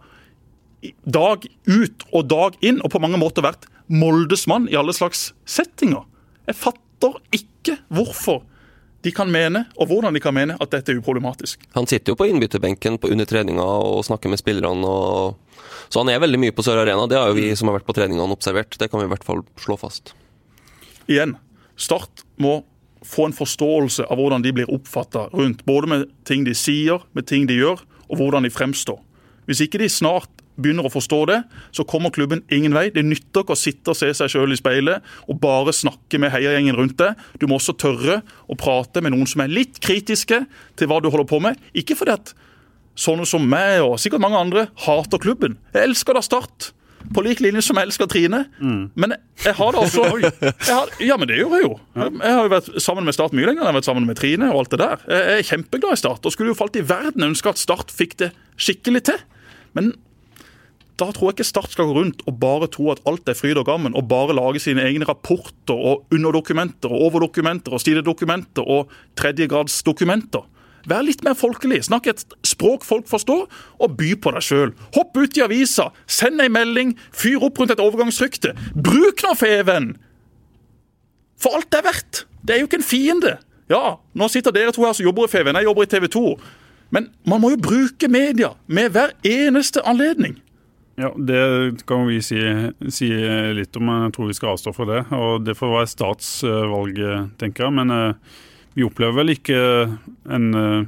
[1.05, 5.31] dag ut og dag inn, og på mange måter vært Moldes mann i alle slags
[5.45, 6.05] settinger.
[6.47, 8.41] Jeg fatter ikke hvorfor
[9.01, 11.63] de kan mene, og hvordan de kan mene, at dette er uproblematisk.
[11.73, 14.87] Han sitter jo på innbytterbenken på under treninga og snakker med spillerne.
[14.87, 15.63] Og...
[15.89, 17.07] Så han er veldig mye på Sør Arena.
[17.09, 18.77] Det har jo vi som har vært på treningene observert.
[18.77, 20.13] Det kan vi i hvert fall slå fast.
[21.09, 21.35] Igjen,
[21.81, 22.61] Start må
[23.01, 25.63] få en forståelse av hvordan de blir oppfatta rundt.
[25.65, 27.81] Både med ting de sier, med ting de gjør,
[28.11, 28.99] og hvordan de fremstår.
[29.49, 31.39] Hvis ikke de snart begynner å forstå det,
[31.75, 32.87] så kommer klubben ingen vei.
[32.93, 36.31] Det nytter ikke å sitte og se seg sjøl i speilet og bare snakke med
[36.33, 37.17] heiagjengen rundt deg.
[37.41, 40.43] Du må også tørre å prate med noen som er litt kritiske
[40.79, 41.57] til hva du holder på med.
[41.77, 42.33] Ikke fordi at
[43.01, 45.57] sånne som meg og sikkert mange andre hater klubben.
[45.73, 46.71] Jeg elsker da Start.
[47.15, 48.43] På lik linje som jeg elsker Trine.
[48.61, 51.71] Men jeg har det også jeg har, Ja, men det gjør jeg jo.
[51.97, 54.19] Jeg har jo vært sammen med Start mye lenger enn jeg har vært sammen med
[54.19, 54.51] Trine.
[54.53, 55.01] og alt det der.
[55.09, 58.13] Jeg er kjempeglad i Start, og skulle jo falt i verden ønske at Start fikk
[58.21, 58.29] det
[58.61, 59.17] skikkelig til.
[59.73, 59.93] Men
[61.01, 63.59] da tror jeg ikke Start skal gå rundt og bare tro at alt er fryd
[63.59, 68.91] og gammen, og bare lage sine egne rapporter og underdokumenter og overdokumenter og sidedokumenter og
[69.19, 70.45] tredjegradsdokumenter.
[70.89, 71.83] Vær litt mer folkelig.
[71.85, 73.45] Snakk et språk folk forstår,
[73.81, 74.71] og by på deg sjøl.
[74.95, 78.55] Hopp ut i avisa, send ei melding, fyr opp rundt et overgangsrykte.
[78.73, 79.93] Bruk nå Feven!
[81.41, 82.25] For alt det er verdt.
[82.45, 83.35] Det er jo ikke en fiende.
[83.71, 86.25] Ja, nå sitter dere to her som jobber i Feven, jeg jobber i TV 2.
[86.91, 90.35] Men man må jo bruke media med hver eneste anledning.
[90.99, 92.39] Ja, Det kan vi si,
[92.91, 93.09] si
[93.55, 95.01] litt om, jeg tror vi skal avstå fra det.
[95.15, 97.03] Og Det får være statsvalg,
[97.41, 97.75] tenker jeg.
[97.79, 98.39] Men eh,
[98.73, 99.59] vi opplever vel ikke
[100.31, 100.81] en, eh,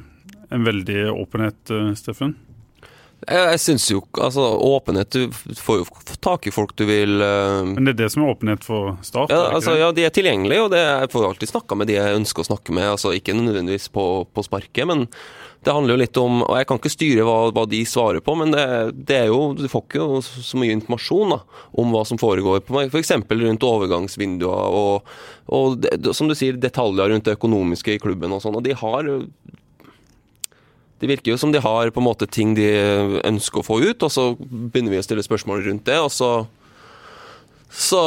[0.53, 2.35] en veldig åpenhet, eh, Steffen?
[3.23, 7.63] Jeg, jeg syns jo altså, åpenhet Du får jo tak i folk du vil uh,
[7.63, 9.31] Men det er det som er åpenhet for Start?
[9.31, 12.17] ja, altså, ja, de er tilgjengelige, og det, jeg får alltid snakka med de jeg
[12.17, 12.89] ønsker å snakke med.
[12.97, 15.05] Altså, ikke nødvendigvis på, på sparket, men
[15.63, 18.35] det handler jo litt om Og jeg kan ikke styre hva, hva de svarer på,
[18.39, 18.65] men det,
[19.07, 21.39] det er jo Du får ikke så mye informasjon da,
[21.79, 23.13] om hva som foregår, f.eks.
[23.31, 25.11] rundt overgangsvinduer og,
[25.53, 28.59] og det, som du sier, detaljer rundt det økonomiske i klubben og sånn.
[28.59, 29.11] Og de har
[31.03, 32.67] det virker jo som de har på en måte ting de
[33.27, 36.29] ønsker å få ut, og så begynner vi å stille spørsmål rundt det, og så
[37.73, 37.99] så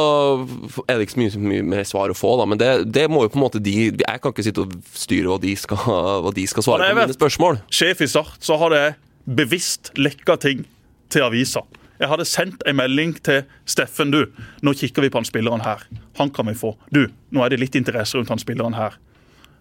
[0.86, 2.46] er det ikke så mye, mye mer svar å få, da.
[2.46, 5.32] Men det, det må jo på en måte de Jeg kan ikke sitte og styre
[5.32, 5.80] hva de skal,
[6.22, 7.58] hva de skal svare på mine spørsmål.
[7.74, 8.84] sjef i Start, så har det
[9.26, 10.62] bevisst lekka ting
[11.10, 11.64] til avisa.
[11.98, 14.12] Jeg hadde sendt en melding til Steffen.
[14.12, 14.26] Du,
[14.62, 15.82] nå kikker vi på han spilleren her.
[16.20, 16.74] Han kan vi få.
[16.92, 18.98] Du, nå er det litt interesse rundt han spilleren her.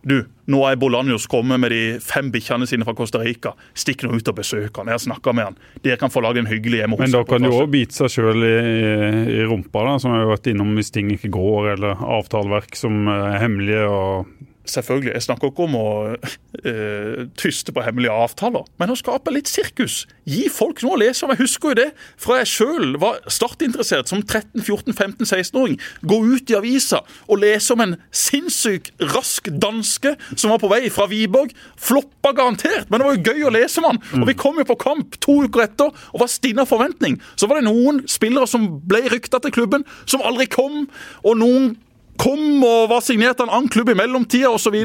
[0.05, 0.19] Du,
[0.53, 3.55] nå er Bolanjos kommet med de fem bikkjene sine fra Costa Rica.
[3.73, 4.91] Stikk nå ut og besøk han.
[4.93, 5.57] Jeg snakka med han.
[5.81, 8.45] Dere kan få lage en hyggelig hjemme Men da kan du òg bite seg sjøl
[8.45, 8.55] i,
[9.33, 13.39] i rumpa, da, som har vært innom hvis ting ikke går, eller avtaleverk som er
[13.41, 13.87] hemmelige.
[13.89, 15.13] og Selvfølgelig.
[15.13, 20.03] Jeg snakker ikke om å uh, tyste på hemmelige avtaler, men å skape litt sirkus.
[20.29, 21.33] Gi folk noe å lese om.
[21.35, 21.87] Jeg husker jo det
[22.21, 25.77] fra jeg sjøl var startinteressert som 13-14-15-16-åring.
[26.07, 30.83] Gå ut i avisa og lese om en sinnssyk rask danske som var på vei
[30.93, 31.53] fra Wiborg.
[31.77, 34.01] Floppa garantert, men det var jo gøy å lese om han.
[34.21, 37.19] Og vi kom jo på kamp to uker etter og var stinna forventning.
[37.37, 40.85] Så var det noen spillere som ble rykta til klubben, som aldri kom.
[41.23, 41.75] og noen
[42.21, 44.75] kom og var signert av en annen klubb i mellomtida osv.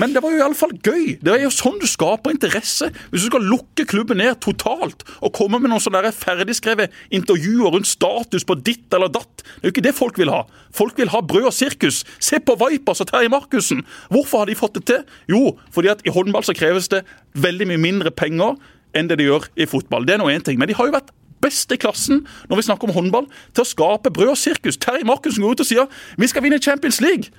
[0.00, 1.18] Men det var jo iallfall gøy.
[1.22, 2.90] Det er jo sånn du skaper interesse.
[3.12, 7.90] Hvis du skal lukke klubben ned totalt og komme med noen sånne ferdigskrevet intervjuer rundt
[7.90, 10.44] status på ditt eller datt, det er jo ikke det folk vil ha.
[10.74, 12.02] Folk vil ha brød og sirkus.
[12.22, 13.84] Se på Vipers og Terje Markussen.
[14.12, 15.08] Hvorfor har de fått det til?
[15.30, 17.04] Jo, fordi at i håndball så kreves det
[17.38, 18.56] veldig mye mindre penger
[18.96, 20.06] enn det de gjør i fotball.
[20.08, 20.58] Det er nå én ting.
[20.60, 21.12] Men de har jo vært
[21.42, 24.78] beste klassen når vi snakker om håndball, til å skape brød og sirkus.
[24.80, 27.32] Terje Markussen går ut og sier vi skal vinne Champions League.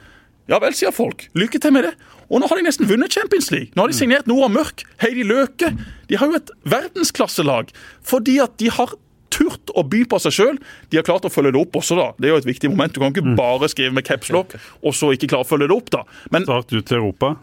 [0.52, 1.30] Ja vel, sier folk.
[1.40, 1.94] Lykke til med det.
[2.28, 3.72] Og nå har de nesten vunnet Champions League.
[3.76, 5.70] Nå har de signert Nora Mørk, Heidi Løke.
[6.10, 7.72] De har jo et verdensklasselag
[8.04, 8.92] fordi at de har
[9.34, 10.60] turt å by på seg sjøl.
[10.92, 12.10] De har klart å følge det opp også, da.
[12.20, 12.94] Det er jo et viktig moment.
[12.94, 15.90] Du kan ikke bare skrive med capslock og så ikke klare å følge det opp,
[15.96, 16.04] da.
[16.34, 17.36] Men Start ut til Europa.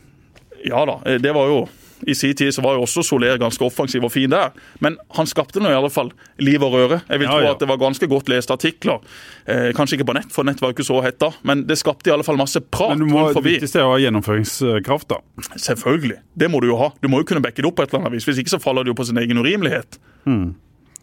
[0.64, 1.60] ja da, eh, det var jo
[2.06, 4.50] i sin tid så var jo også Soler ganske offensiv og fin der.
[4.80, 7.00] Men han skapte nå i alle fall liv og røre.
[7.08, 7.50] Jeg vil Ja, tro ja.
[7.52, 9.00] at det var ganske godt leste artikler.
[9.46, 11.30] Eh, kanskje ikke på nett, for nett var jo ikke så hett da.
[11.42, 13.94] Men det skapte i alle fall masse prat Men du må, det viktigste er å
[13.96, 15.20] ha gjennomføringskraft, da.
[15.56, 16.18] Selvfølgelig.
[16.34, 16.90] Det må du jo ha.
[17.02, 18.26] Du må jo kunne backe det opp på et eller annet vis.
[18.30, 20.00] Hvis ikke så faller det jo på sin egen urimelighet.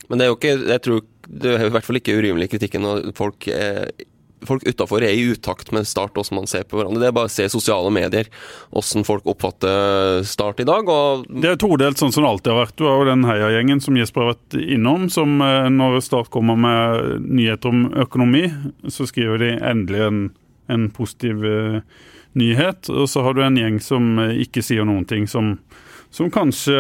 [0.08, 2.86] Men det er jo ikke Jeg tror det er i hvert fall ikke urimelig kritikken
[2.86, 3.90] når folk er
[4.46, 7.02] Folk utafor er i utakt med Start, hvordan man ser på hverandre.
[7.02, 8.30] Det er bare å se sosiale medier,
[8.70, 10.92] hvordan folk oppfatter Start i dag.
[11.28, 12.76] Det er todelt sånn som det alltid har vært.
[12.78, 16.60] Du har jo den heiagjengen som Jesper har vært innom, som eh, når Start kommer
[16.60, 18.46] med nyheter om økonomi,
[18.94, 20.22] så skriver de endelig en,
[20.70, 21.82] en positiv eh,
[22.38, 22.92] nyhet.
[22.94, 25.56] Og så har du en gjeng som eh, ikke sier noen ting, som,
[26.14, 26.78] som kanskje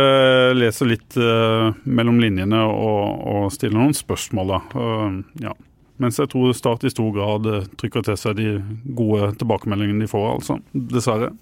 [0.55, 4.61] leser litt uh, mellom linjene og, og stiller noen spørsmål, da.
[4.77, 5.57] Uh, ja.
[6.01, 8.57] Mens jeg tror Start i stor grad eh, trykker til seg de
[8.97, 10.59] gode tilbakemeldingene de får, altså.
[10.73, 11.33] Dessverre.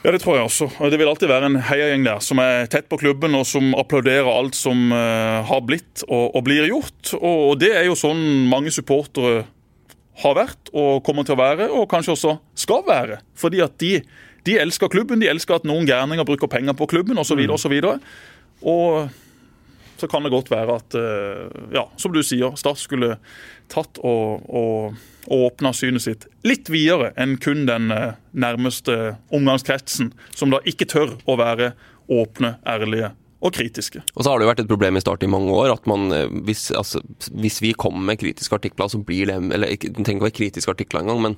[0.00, 0.70] Ja, det tror jeg også.
[0.88, 4.30] Det vil alltid være en heiagjeng der som er tett på klubben og som applauderer
[4.32, 7.12] alt som eh, har blitt og, og blir gjort.
[7.18, 9.42] Og, og det er jo sånn mange supportere
[10.20, 13.20] har vært og kommer til å være, og kanskje også skal være.
[13.36, 13.98] Fordi at de,
[14.48, 17.44] de elsker klubben, de elsker at noen gærninger bruker penger på klubben osv.
[17.48, 17.98] Og, så videre.
[18.60, 19.19] og så
[20.08, 23.16] kan det godt være at, eh, ja, som du sier, Start skulle
[23.70, 24.98] tatt og, og,
[25.28, 30.88] og åpna synet sitt litt videre enn kun den eh, nærmeste omgangskretsen, som da ikke
[30.90, 31.74] tør å være
[32.10, 34.02] åpne, ærlige og kritiske.
[34.14, 36.10] Og så har det jo vært et problem i Start i mange år at man,
[36.12, 40.20] eh, hvis, altså, hvis vi kommer med kritiske artikler, så blir det Eller det trenger
[40.20, 41.36] ikke å være kritiske artikler engang, men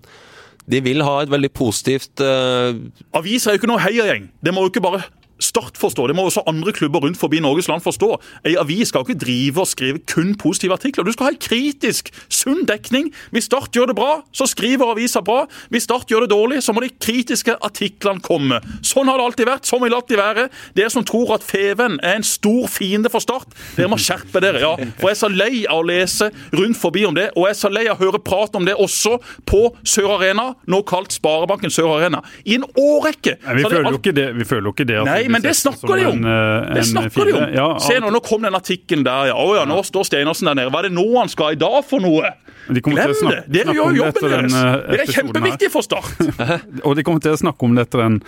[0.71, 2.71] de vil ha et veldig positivt uh...
[3.19, 4.29] Avis er jo ikke noe heiagjeng.
[4.39, 5.03] Det må jo ikke bare
[5.43, 6.07] Start forstå.
[6.11, 8.09] Det må også andre klubber rundt forbi Norges land forstå.
[8.47, 11.05] Ei avis skal ikke drive og skrive kun positive artikler.
[11.05, 13.11] Du skal ha en kritisk, sunn dekning.
[13.35, 15.45] Hvis Start gjør det bra, så skriver avisa bra.
[15.73, 18.61] Hvis Start gjør det dårlig, så må de kritiske artiklene komme.
[18.87, 19.67] Sånn har det alltid vært.
[19.69, 20.47] Sånn vil det alltid være.
[20.79, 24.63] Dere som tror at Feven er en stor fiende for Start, dere må skjerpe dere.
[24.63, 24.73] ja.
[25.01, 27.61] For jeg er så lei av å lese rundt forbi om det, og jeg er
[27.65, 29.17] så lei av å høre prat om det også
[29.49, 32.23] på Sør Arena, nå kalt Sparebanken Sør Arena.
[32.47, 33.37] I en årrekke.
[33.43, 36.07] Nei, vi, føler alt- vi føler jo ikke det at Nei, men det snakker de
[36.11, 36.21] om!
[36.25, 37.47] en, eh, Det snakker de om!
[37.57, 39.35] Ja, Se nå, nå kom den artikkelen der, ja.
[39.41, 40.71] Å ja, nå står Stenersen der nede.
[40.75, 42.33] Hva er det nå han skal i dag for noe?
[42.73, 43.53] de kommer til å Glem snakke- det!
[43.57, 44.53] Dere gjør jo jobben deres.
[44.55, 46.13] eh, Dere er episoden kjempeviktige for Start.
[46.87, 48.21] Og de kommer til å snakke om det etter den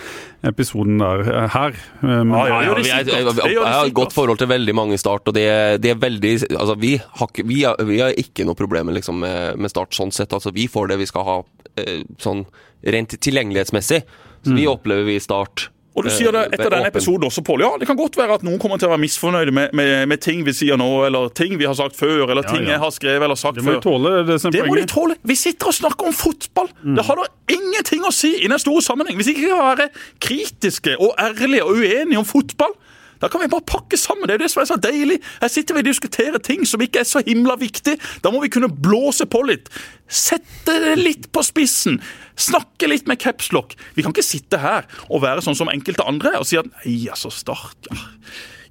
[0.51, 1.71] episoden der eh, her.
[2.03, 4.99] eh, men- Ja, ja, Ja, er, jeg, har et godt forhold til veldig mange i
[4.99, 8.45] Start, og det, er- det er veldig Altså, vi har, vi har, vi har ikke
[8.45, 10.33] noe problem liksom, med, med Start sånn sett.
[10.35, 11.39] Altså, vi får det vi skal ha
[11.79, 12.45] eh, sånn
[12.85, 14.03] rent tilgjengelighetsmessig.
[14.45, 17.43] Så vi opplever vi i Start Og du sier det eh, etter den episoden også,
[17.47, 17.63] Pål.
[17.63, 20.23] Ja, det kan godt være at noen kommer til å være misfornøyde med, med, med
[20.25, 22.75] ting vi sier nå, eller ting vi har sagt før, eller ting ja.
[22.75, 23.81] jeg har skrevet eller sagt Det må før.
[23.81, 25.19] de tåle det Det må de tåle.
[25.23, 26.71] Vi sitter og snakker om fotball.
[26.83, 29.21] Det har da ingenting å si i den store sammenheng.
[29.21, 29.89] Hvis ikke vi kan være
[30.27, 32.75] kritiske og ærlige og uenige om fotball,
[33.25, 34.27] da kan vi bare pakke sammen.
[34.29, 35.17] Det er det som er så deilig.
[35.41, 37.95] Her sitter vi og diskuterer ting som ikke er så himla viktig.
[38.21, 39.71] Da må vi kunne blåse på litt.
[40.05, 41.97] Sette det litt på spissen.
[42.37, 43.73] Snakke litt med capslock.
[43.97, 46.99] Vi kan ikke sitte her og være sånn som enkelte andre og si at nei,
[47.09, 47.97] altså, Start ja.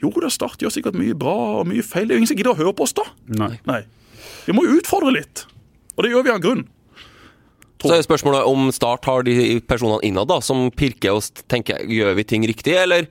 [0.03, 1.33] Jo da, Start gjør sikkert mye bra
[1.63, 2.05] og mye feil.
[2.05, 3.07] Det er jo ingen som gidder å høre på oss da.
[3.39, 3.55] Nei.
[3.65, 3.81] Nei.
[4.45, 5.47] Vi må utfordre litt.
[5.95, 6.65] Og det gjør vi av en grunn.
[7.83, 12.13] Så er spørsmålet om Start har de personene innad da, som pirker og tenker gjør
[12.19, 13.09] vi ting riktig, eller,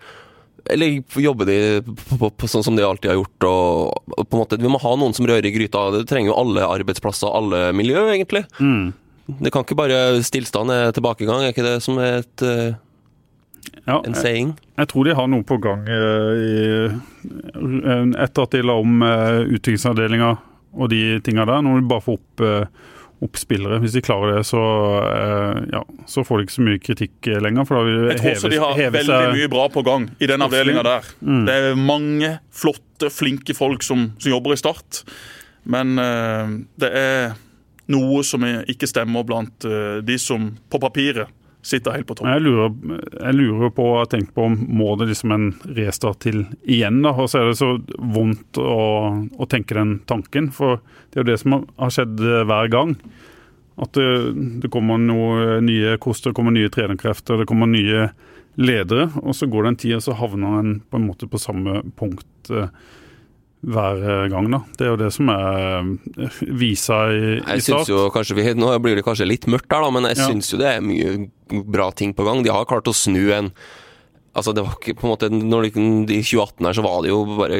[0.70, 3.46] eller jobber de på, på, på sånn som de alltid har gjort?
[3.48, 5.88] Og, og på en måte, Vi må ha noen som rører i gryta.
[5.94, 8.44] Det trenger jo alle arbeidsplasser alle miljø, egentlig.
[9.26, 12.74] Det kan ikke bare stillstand er tilbakegang, er ikke det som er et, uh,
[13.86, 14.56] Ja, en saying?
[14.78, 16.54] jeg tror de har noe på gang uh, i,
[18.18, 20.32] etter at de la om uh, utviklingsavdelinga
[20.72, 21.62] og de tinga der.
[21.62, 22.42] Nå må de bare få opp,
[23.22, 23.78] opp spillere.
[23.82, 24.62] Hvis de klarer det, så,
[25.06, 27.68] eh, ja, så får de ikke så mye kritikk eh, lenger.
[27.68, 30.42] For da vil Jeg tror også de har veldig mye bra på gang i den
[30.42, 31.12] avdelinga der.
[31.20, 35.04] Det er mange flotte, flinke folk som, som jobber i Start.
[35.62, 36.50] Men uh,
[36.82, 37.36] det er
[37.94, 41.30] noe som ikke stemmer blant uh, de som på papiret
[41.62, 42.26] sitter helt på topp.
[42.26, 42.72] Jeg lurer,
[43.22, 45.48] jeg lurer på og tenker på må det liksom en
[45.78, 47.02] restart til igjen.
[47.04, 50.80] da, Og så er det så vondt å, å tenke den tanken, for
[51.12, 52.96] det er jo det som har- skjedd hver gang.
[53.78, 58.10] At det, det kommer noe nye koster, det kommer nye trenerkrefter, det kommer nye
[58.60, 59.06] ledere.
[59.22, 61.78] Og så går det en tid, og så havner en på en måte på samme
[61.96, 62.68] punkt eh,
[63.62, 64.48] hver eh, gang.
[64.50, 64.62] da.
[64.78, 68.48] Det er jo det som er eh, visa i, i Jeg synes jo kanskje vi,
[68.58, 70.26] Nå blir det kanskje litt mørkt her, da, men jeg Ja.
[70.30, 71.30] syns jo det er mye
[71.68, 72.42] bra ting på gang.
[72.42, 73.52] De har klart å snu en
[74.32, 77.10] Altså det var ikke på en måte, når de, I 2018 her så var det
[77.10, 77.58] jo bare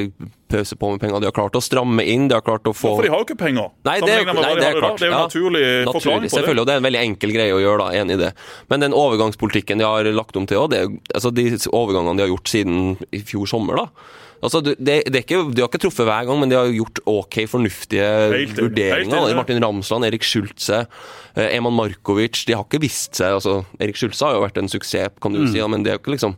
[0.48, 1.20] pøse på med penger.
[1.20, 3.26] De har klart å stramme inn, de har klart å få For de har jo
[3.26, 3.68] ikke penger.
[3.84, 5.18] Nei, det er- nei, det er klart, Det er jo ja.
[5.20, 6.30] en naturlig, forklaring Naturlig, på det.
[6.32, 8.32] selvfølgelig, og det er en veldig enkel greie å gjøre, da, enig i det.
[8.72, 10.72] Men den overgangspolitikken de har lagt om til òg,
[11.12, 13.86] altså de overgangene de har gjort siden i fjor sommer, da.
[14.43, 14.76] Altså, det,
[15.07, 18.57] det ikke, De har ikke truffet hver gang, men de har gjort ok fornuftige Helt
[18.59, 19.14] vurderinger.
[19.14, 19.36] helt enig.
[19.38, 20.80] Martin Ramsland, Erik Schultze,
[21.36, 22.45] eh, Eman Markovic.
[22.49, 25.45] De har ikke vist seg altså, Erik Schultze har jo vært en suksess, kan du
[25.45, 25.53] Mm.
[25.53, 26.34] si, ja, men det har ikke liksom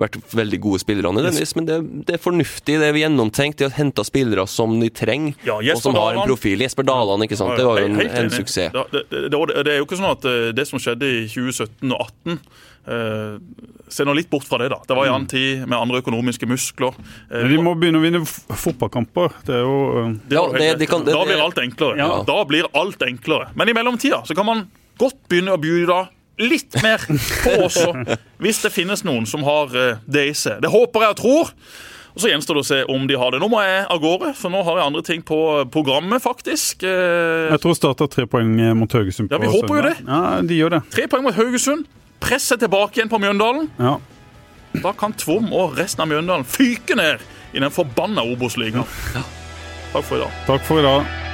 [0.00, 1.54] vært veldig gode spillere nødvendigvis.
[1.56, 3.58] Men det, det er fornuftig, det er gjennomtenkt.
[3.60, 6.62] De har henta spillere som de trenger, Ja, og som har en profil.
[6.64, 7.58] Jesper Daland, ikke sant.
[7.58, 8.72] Det var jo en, en suksess.
[8.72, 12.08] Det, det, det, er jo ikke sånn at eh, det som skjedde i 2017 og
[12.24, 12.38] 2018 eh,
[12.86, 14.78] Se nå litt bort fra det, da.
[14.86, 16.94] Det var en annen tid med andre økonomiske muskler.
[17.30, 19.32] Eh, Men de må begynne å vinne fotballkamper.
[19.46, 21.96] Det er jo eh, Ja, det- de kan- det- da blir alt enklere.
[21.98, 22.22] Ja.
[22.26, 23.48] Da blir alt enklere.
[23.54, 24.68] Men i mellomtida så kan man
[24.98, 26.08] godt begynne å bjude
[26.38, 27.92] litt mer på også,
[28.40, 30.60] hvis det finnes noen som har eh, det i seg.
[30.62, 31.50] Det håper jeg og tror.
[32.10, 33.38] Og Så gjenstår det å se om de har det.
[33.40, 36.82] Nå må jeg av gårde, for nå har jeg andre ting på programmet, faktisk.
[36.82, 39.30] Eh, Jeg tror Start har tre poeng eh, mot Haugesund.
[39.30, 39.96] Ja, vi håper jo det.
[40.06, 40.80] Ja, de gjør det.
[40.90, 41.86] Tre poeng mot Haugesund.
[42.20, 43.70] Presse tilbake igjen på Mjøndalen.
[43.80, 43.96] Ja.
[44.84, 47.22] Da kan Tvom og resten av Mjøndalen fyke ned
[47.56, 48.86] i den forbanna Obos-ligaen.
[49.90, 50.38] Takk for i dag.
[50.46, 51.29] Takk for i dag.